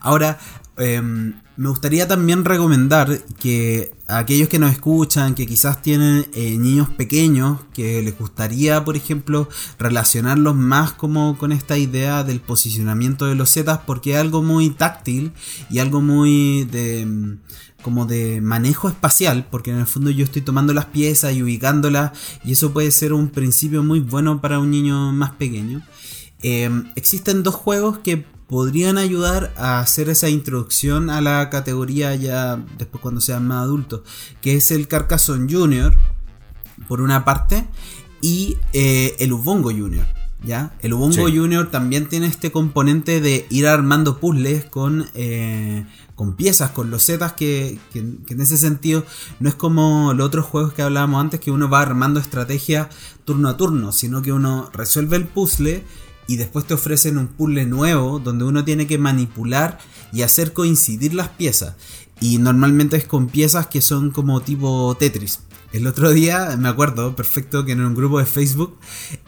[0.00, 0.38] Ahora,
[0.78, 6.88] em, me gustaría también recomendar que aquellos que nos escuchan, que quizás tienen eh, niños
[6.88, 9.48] pequeños, que les gustaría, por ejemplo,
[9.78, 14.70] relacionarlos más como con esta idea del posicionamiento de los zetas, porque es algo muy
[14.70, 15.32] táctil
[15.70, 17.38] y algo muy de mm,
[17.82, 22.12] como de manejo espacial, porque en el fondo yo estoy tomando las piezas y ubicándolas,
[22.44, 25.82] y eso puede ser un principio muy bueno para un niño más pequeño.
[26.42, 32.62] Em, existen dos juegos que podrían ayudar a hacer esa introducción a la categoría ya
[32.78, 34.02] después cuando sean más adultos,
[34.40, 35.94] que es el Carcassonne Junior,
[36.88, 37.66] por una parte,
[38.20, 40.06] y eh, el Ubongo Junior.
[40.42, 40.74] ¿Ya?
[40.80, 41.36] El Ubongo Sí.
[41.38, 47.32] Junior también tiene este componente de ir armando puzzles con, eh, con piezas, con losetas,
[47.32, 49.06] que, que- que en ese sentido
[49.40, 52.88] no es como los otros juegos que hablábamos antes, que uno va armando estrategias
[53.24, 55.82] turno a turno, sino que uno resuelve el puzzle
[56.26, 59.78] y después te ofrecen un puzzle nuevo donde uno tiene que manipular
[60.12, 61.74] y hacer coincidir las piezas.
[62.20, 65.40] Y normalmente es con piezas que son como tipo Tetris.
[65.72, 68.78] El otro día me acuerdo perfecto que en un grupo de Facebook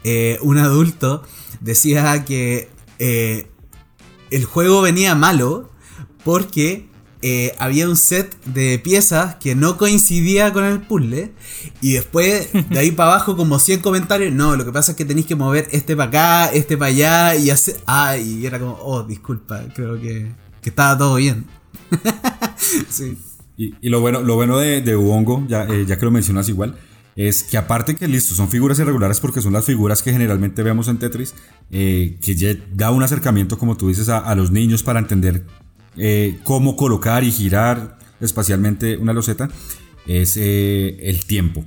[0.05, 1.23] eh, un adulto
[1.61, 3.49] decía que eh,
[4.31, 5.71] el juego venía malo
[6.25, 6.89] porque
[7.23, 11.33] eh, había un set de piezas que no coincidía con el puzzle
[11.81, 15.05] y después de ahí para abajo como 100 comentarios, no, lo que pasa es que
[15.05, 17.77] tenéis que mover este para acá, este para allá y hacer...
[17.87, 21.47] Ah, y era como, oh, disculpa, creo que, que estaba todo bien.
[23.59, 26.47] Y, y lo bueno, lo bueno de, de Ubongo, ya, eh, ya que lo mencionas
[26.51, 26.77] igual,
[27.17, 30.89] es que aparte que listo, son figuras irregulares porque son las figuras que generalmente vemos
[30.89, 31.35] en Tetris,
[31.71, 35.47] eh, que ya da un acercamiento, como tú dices, a los niños para entender
[35.97, 39.49] eh, cómo colocar y girar espacialmente una loseta,
[40.07, 41.65] es eh, el tiempo.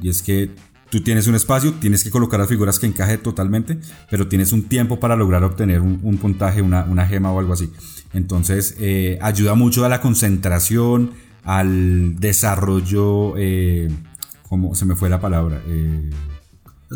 [0.00, 0.50] Y es que
[0.90, 3.78] tú tienes un espacio, tienes que colocar las figuras que encaje totalmente,
[4.10, 7.52] pero tienes un tiempo para lograr obtener un, un puntaje, una, una gema o algo
[7.52, 7.70] así.
[8.12, 11.12] Entonces eh, ayuda mucho a la concentración,
[11.44, 13.90] al desarrollo, eh,
[14.42, 15.62] ¿cómo se me fue la palabra?
[15.66, 16.10] Eh,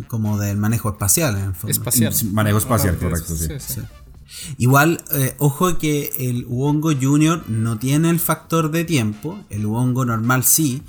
[0.08, 1.70] Como del manejo espacial, en.
[1.70, 2.12] Espacial.
[2.32, 3.48] manejo espacial, correcto, sí.
[3.58, 3.80] sí.
[4.58, 10.04] Igual, eh, ojo que el Uongo Junior no tiene el factor de tiempo, el Uongo
[10.04, 10.82] normal sí,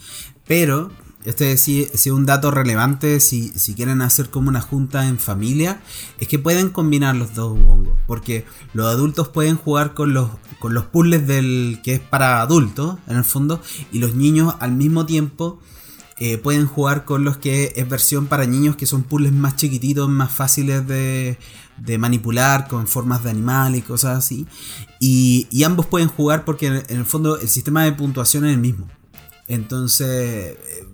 [0.47, 0.91] pero
[1.25, 5.81] este sí es un dato relevante si, si quieren hacer como una junta en familia,
[6.19, 10.29] es que pueden combinar los dos Uongos, porque los adultos pueden jugar con los,
[10.59, 13.61] con los puzzles del que es para adultos, en el fondo,
[13.91, 15.59] y los niños al mismo tiempo
[16.19, 20.09] eh, pueden jugar con los que es versión para niños, que son puzzles más chiquititos,
[20.09, 21.37] más fáciles de,
[21.77, 24.47] de manipular, con formas de animal y cosas así.
[24.99, 28.59] Y, ambos pueden jugar porque en, en el fondo el sistema de puntuación es el
[28.59, 28.87] mismo.
[29.47, 30.86] Entonces eh,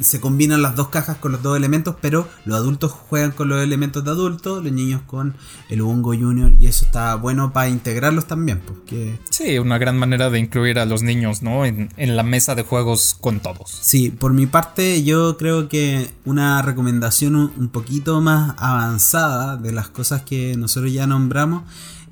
[0.00, 3.62] se combinan las dos cajas con los dos elementos, pero los adultos juegan con los
[3.62, 5.34] elementos de adultos, los niños con
[5.68, 10.30] el Ubongo Junior, y eso está bueno para integrarlos también, porque Sí, una gran manera
[10.30, 11.64] de incluir a los niños, ¿no?
[11.64, 13.70] En, en la mesa de juegos con todos.
[13.82, 19.72] Sí, por mi parte yo creo que una recomendación un un poquito más avanzada de
[19.72, 21.62] las cosas que nosotros ya nombramos,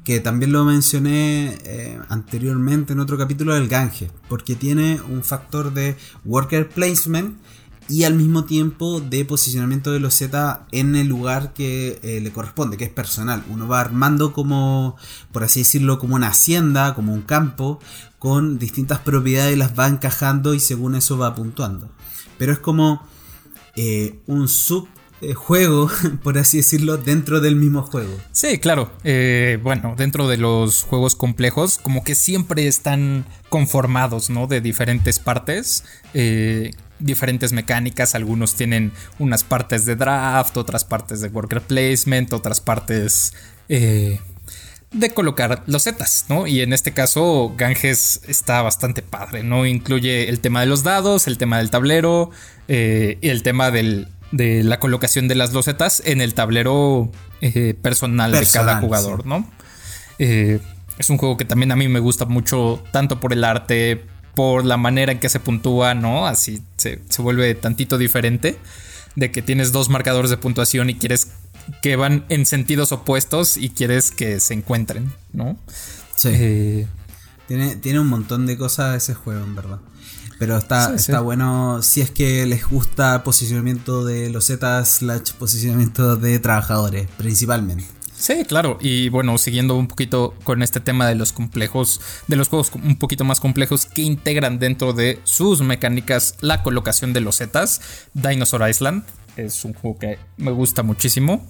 [0.05, 5.73] que también lo mencioné eh, anteriormente en otro capítulo del Gange, porque tiene un factor
[5.73, 7.39] de worker placement
[7.89, 12.31] y al mismo tiempo de posicionamiento de los Z en el lugar que eh, le
[12.31, 13.43] corresponde, que es personal.
[13.49, 14.97] Uno va armando como,
[15.33, 17.81] por así decirlo, como una hacienda, como un campo,
[18.19, 21.91] con distintas propiedades, las va encajando y según eso va puntuando.
[22.37, 23.07] Pero es como
[23.75, 24.49] eh, un
[25.21, 25.91] subjuego,
[26.23, 28.17] por así decirlo, dentro del mismo juego.
[28.33, 28.91] Sí, claro.
[29.05, 34.47] Eh, bueno, dentro de los juegos complejos, como que siempre están conformados, ¿no?
[34.47, 35.85] De diferentes partes.
[36.15, 38.15] eh, diferentes mecánicas.
[38.17, 43.35] Algunos tienen unas partes de draft, otras partes de worker placement, otras partes.
[43.69, 44.19] eh,
[44.91, 46.47] de colocar los zetas, ¿no?
[46.47, 49.67] Y en este caso, Ganges está bastante padre, ¿no?
[49.67, 52.31] Incluye el tema de los dados, el tema del tablero
[52.69, 57.11] eh, y el tema del, de la colocación de las losetas en el tablero
[57.41, 59.51] eh, personal, de cada jugador, ¿no?
[60.19, 60.61] Eh,
[60.99, 64.05] es un juego que también a mí me gusta mucho, tanto por el arte,
[64.35, 66.27] por la manera en que se puntúa, ¿no?
[66.27, 68.59] Así se, se vuelve tantito diferente.
[69.17, 71.33] De que tienes dos marcadores de puntuación y quieres
[71.83, 75.57] que van en sentidos opuestos y quieres que se encuentren, ¿no?
[76.15, 76.29] Sí.
[76.33, 76.87] Eh,
[77.49, 79.79] Tiene, tiene un montón de cosas ese juego, en verdad.
[80.39, 81.25] Pero está, Sí, está sí.
[81.25, 87.85] bueno si es que les gusta posicionamiento de los Z slash posicionamiento de trabajadores, principalmente.
[88.17, 88.79] Sí, claro.
[88.81, 92.99] Y bueno, siguiendo un poquito con este tema de los complejos, de los juegos un
[92.99, 97.81] poquito más complejos que integran dentro de sus mecánicas la colocación de los Zetas,
[98.15, 99.05] Dinosaur Island
[99.37, 101.47] es un juego que me gusta muchísimo.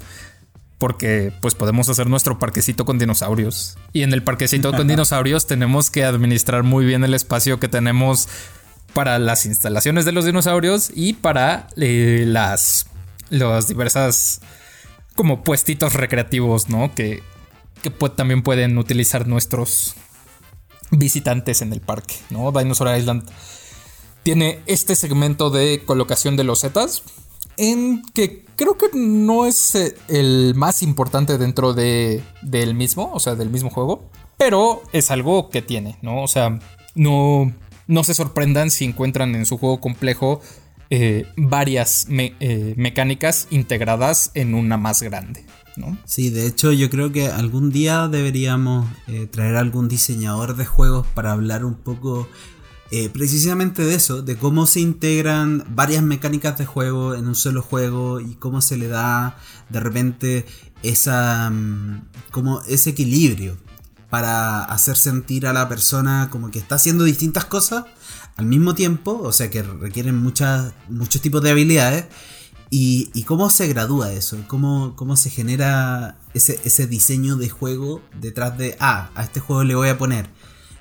[0.76, 3.76] Porque pues podemos hacer nuestro parquecito con dinosaurios.
[3.92, 8.28] Y en el parquecito con dinosaurios tenemos que administrar muy bien el espacio que tenemos
[8.94, 12.86] para las instalaciones de los dinosaurios y para eh, las,
[13.30, 14.40] las diversas
[15.14, 16.94] como puestitos recreativos, ¿no?
[16.94, 17.22] Que,
[17.82, 19.94] que pu- también pueden utilizar nuestros
[20.90, 22.50] visitantes en el parque, ¿no?
[22.52, 23.28] Dinosaur Island
[24.22, 27.02] tiene este segmento de colocación de los zetas,
[27.56, 33.20] en que creo que no es eh, el más importante dentro de, del mismo, o
[33.20, 36.22] sea, del mismo juego, pero es algo que tiene, ¿no?
[36.22, 36.58] O sea,
[36.94, 37.52] no,
[37.88, 40.40] no se sorprendan si encuentran en su juego complejo
[40.90, 45.44] eh, varias eh, mecánicas integradas en una más grande.
[45.76, 45.98] ¿no?
[46.04, 51.06] Sí, de hecho yo creo que algún día deberíamos eh, traer algún diseñador de juegos
[51.08, 52.28] para hablar un poco
[53.12, 58.18] precisamente de eso, de cómo se integran varias mecánicas de juego en un solo juego
[58.18, 59.36] y cómo se le da
[59.68, 60.46] de repente
[60.82, 63.58] esa, mm, como ese equilibrio
[64.10, 67.84] para hacer sentir a la persona como que está haciendo distintas cosas
[68.36, 72.06] al mismo tiempo, o sea que requieren muchas, muchos tipos de habilidades.
[72.70, 78.58] Y, cómo se gradúa eso, cómo, cómo se genera ese, ese, diseño de juego detrás
[78.58, 80.28] de, ah, a este juego le voy a poner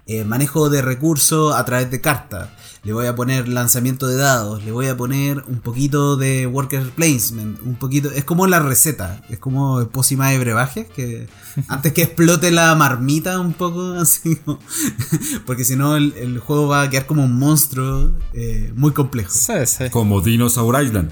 [0.08, 2.50] eh, manejo de recursos a través de cartas,
[2.84, 6.90] le voy a poner lanzamiento de dados, le voy a poner un poquito de worker
[6.92, 11.28] placement, un poquito, es como la receta, es como pócima de brebaje, que
[11.68, 14.40] antes que explote la marmita un poco, así,
[15.46, 19.32] porque si no el, juego va a quedar como un monstruo eh, muy complejo.
[19.90, 21.12] Como Dinosaur Island.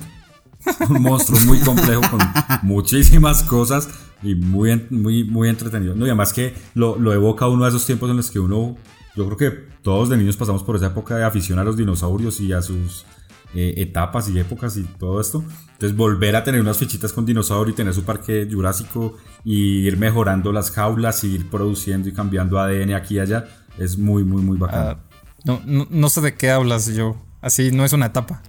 [0.90, 2.20] Un monstruo muy complejo con
[2.64, 3.90] muchísimas cosas
[4.24, 5.96] y muy, muy, muy entretenido.
[5.96, 8.76] No, y además que lo, evoca uno de esos tiempos en los que uno
[9.16, 9.52] yo creo que
[9.82, 13.06] todos de niños pasamos por esa época de afición a los dinosaurios y a sus
[13.54, 15.44] eh, etapas y épocas y todo esto.
[15.74, 19.98] Entonces volver a tener unas fichitas con dinosaurio y tener su parque jurásico y ir
[19.98, 23.46] mejorando las jaulas y ir produciendo y cambiando ADN aquí y allá
[23.78, 24.90] es muy, muy, muy bacano.
[24.90, 25.00] Ah,
[25.46, 27.16] no, no, sé de qué hablas yo.
[27.42, 28.42] Así no es una etapa.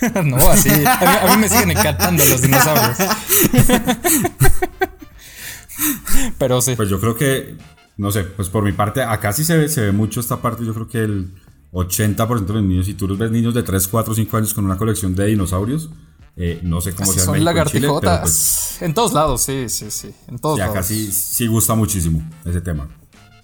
[0.24, 0.70] no, así.
[0.70, 2.96] A mí, me siguen encantando los dinosaurios.
[6.38, 6.74] Pero sí.
[6.76, 7.56] Pues yo creo que
[7.96, 10.64] no sé, pues por mi parte, acá sí se ve, se ve mucho esta parte,
[10.64, 11.30] yo creo que el
[11.72, 14.64] 80% de los niños, si tú los ves niños de 3, 4, 5 años con
[14.64, 15.90] una colección de dinosaurios,
[16.36, 17.32] eh, no sé cómo se llama.
[17.32, 18.20] Son lagartijotas.
[18.20, 20.14] Pues en todos lados, sí, sí, sí.
[20.28, 20.74] En todos lados.
[20.74, 22.88] acá sí, sí gusta muchísimo ese tema.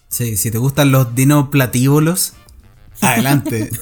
[0.08, 2.34] Sí, si te gustan los dinoplatíbulos,
[3.00, 3.70] adelante.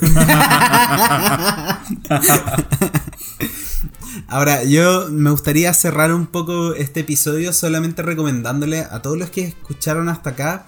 [4.28, 9.42] Ahora, yo me gustaría cerrar un poco este episodio solamente recomendándole a todos los que
[9.42, 10.66] escucharon hasta acá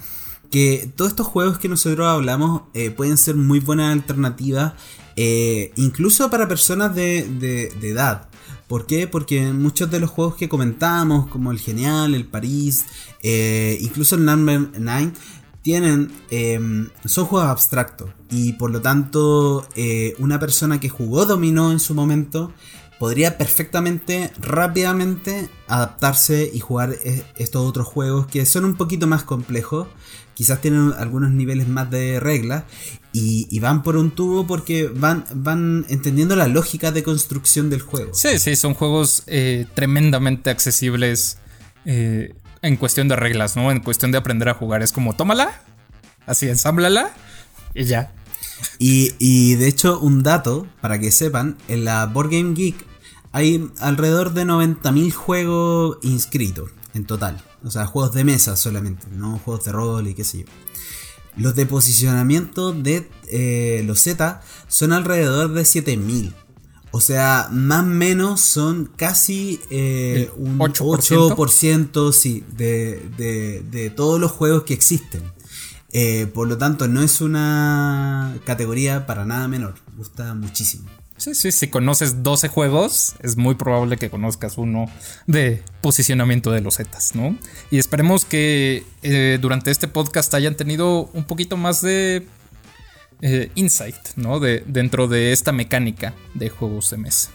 [0.53, 4.75] que todos estos juegos que nosotros hablamos eh, pueden ser muy buenas alternativas,
[5.17, 8.29] eh, incluso para personas de, edad.
[8.69, 9.07] ¿Por qué?
[9.07, 12.85] Porque muchos de los juegos que comentamos, como el Genial, el París,
[13.23, 15.13] eh, incluso el Number 9,
[15.63, 19.67] tienen, em, son juegos abstractos y por lo tanto
[20.19, 22.53] una persona que jugó dominó en su momento
[23.03, 29.25] podría perfectamente, rápidamente adaptarse y jugar e-, estos otros juegos que son un poquito más
[29.25, 29.89] complejos.
[30.35, 32.63] Quizás tienen algunos niveles más de reglas
[33.13, 38.15] y, van por un tubo porque van, van entendiendo la lógica de construcción del juego.
[38.15, 41.39] Sí, sí, son juegos eh, tremendamente accesibles
[41.85, 43.71] eh, en cuestión de reglas, ¿no?
[43.71, 44.83] En cuestión de aprender a jugar.
[44.83, 45.61] Es como, tómala,
[46.27, 47.11] así, ensámblala
[47.75, 48.13] y ya.
[48.79, 52.87] Y, y, de hecho, un dato para que sepan: en la Board Game Geek
[53.33, 57.43] hay alrededor de 90.000 juegos inscritos en total.
[57.65, 60.45] O sea, juegos de mesa solamente, no juegos de rol y qué sé yo.
[61.37, 66.35] Los de posicionamiento de eh, los Z son alrededor de 7000.
[66.95, 73.01] O sea, más o menos son casi eh, un 8%, sí, de,
[73.71, 75.23] de, todos los juegos que existen.
[75.95, 79.75] Eh, por lo tanto, no es una categoría para nada menor.
[79.97, 80.85] Gusta muchísimo.
[81.17, 84.87] Sí, sí, si conoces 12 juegos, es muy probable que conozcas uno
[85.27, 87.39] de posicionamiento de los Zetas, ¿no?
[87.71, 92.27] Y esperemos que eh, durante este podcast hayan tenido un poquito más de
[93.23, 94.41] eh, insight, ¿no?
[94.41, 97.31] De, dentro de esta mecánica de juegos de mesa.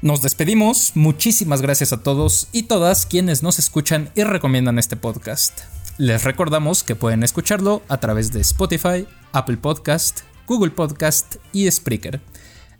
[0.00, 5.62] Nos despedimos, muchísimas gracias a todos y todas quienes nos escuchan y recomiendan este podcast.
[5.98, 12.20] Les recordamos que pueden escucharlo a través de Spotify, Apple Podcast, Google Podcast y Spreaker.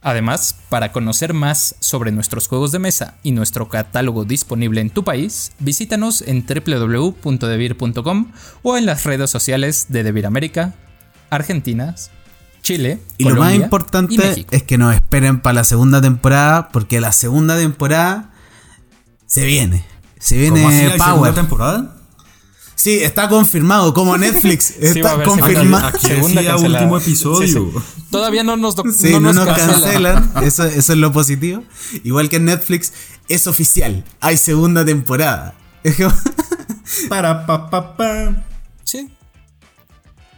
[0.01, 5.03] Además, para conocer más sobre nuestros juegos de mesa y nuestro catálogo disponible en tu
[5.03, 8.33] país, visítanos en www.devir.com
[8.63, 10.75] o en las redes sociales de Devir América,
[11.31, 11.97] Argentina,
[12.63, 13.01] Chile.
[13.19, 17.57] Y lo más importante es que nos esperen para la segunda temporada, porque la segunda
[17.59, 18.31] temporada
[19.27, 19.85] se viene.
[20.21, 21.98] Se viene ¿Cómo así, segunda temporada?
[22.79, 24.71] Sí, está confirmado, como Netflix.
[24.79, 25.99] está confirmado.
[25.99, 27.73] Segunda último episodio.
[28.09, 30.33] Todavía no nos, no nos, cancelan.
[30.45, 31.65] Eso, eso, es lo positivo.
[32.05, 32.93] Igual que en Netflix,
[33.29, 34.05] es oficial.
[34.21, 35.57] Hay segunda temporada.
[37.09, 38.47] Para pa pa pa.
[38.85, 39.11] Sí,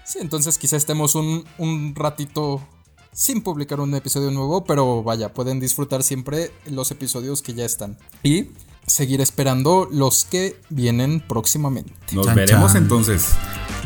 [0.04, 2.66] Sí, entonces quizá estemos un, un ratito
[3.12, 7.98] sin publicar un episodio nuevo, pero vaya, pueden disfrutar siempre los episodios que ya están.
[8.22, 8.48] Y
[8.86, 11.92] seguir esperando los que vienen próximamente.
[12.12, 13.30] Nos veremos entonces.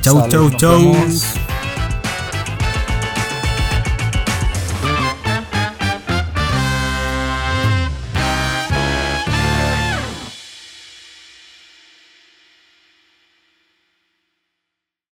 [0.00, 0.94] Chau, chau, chau.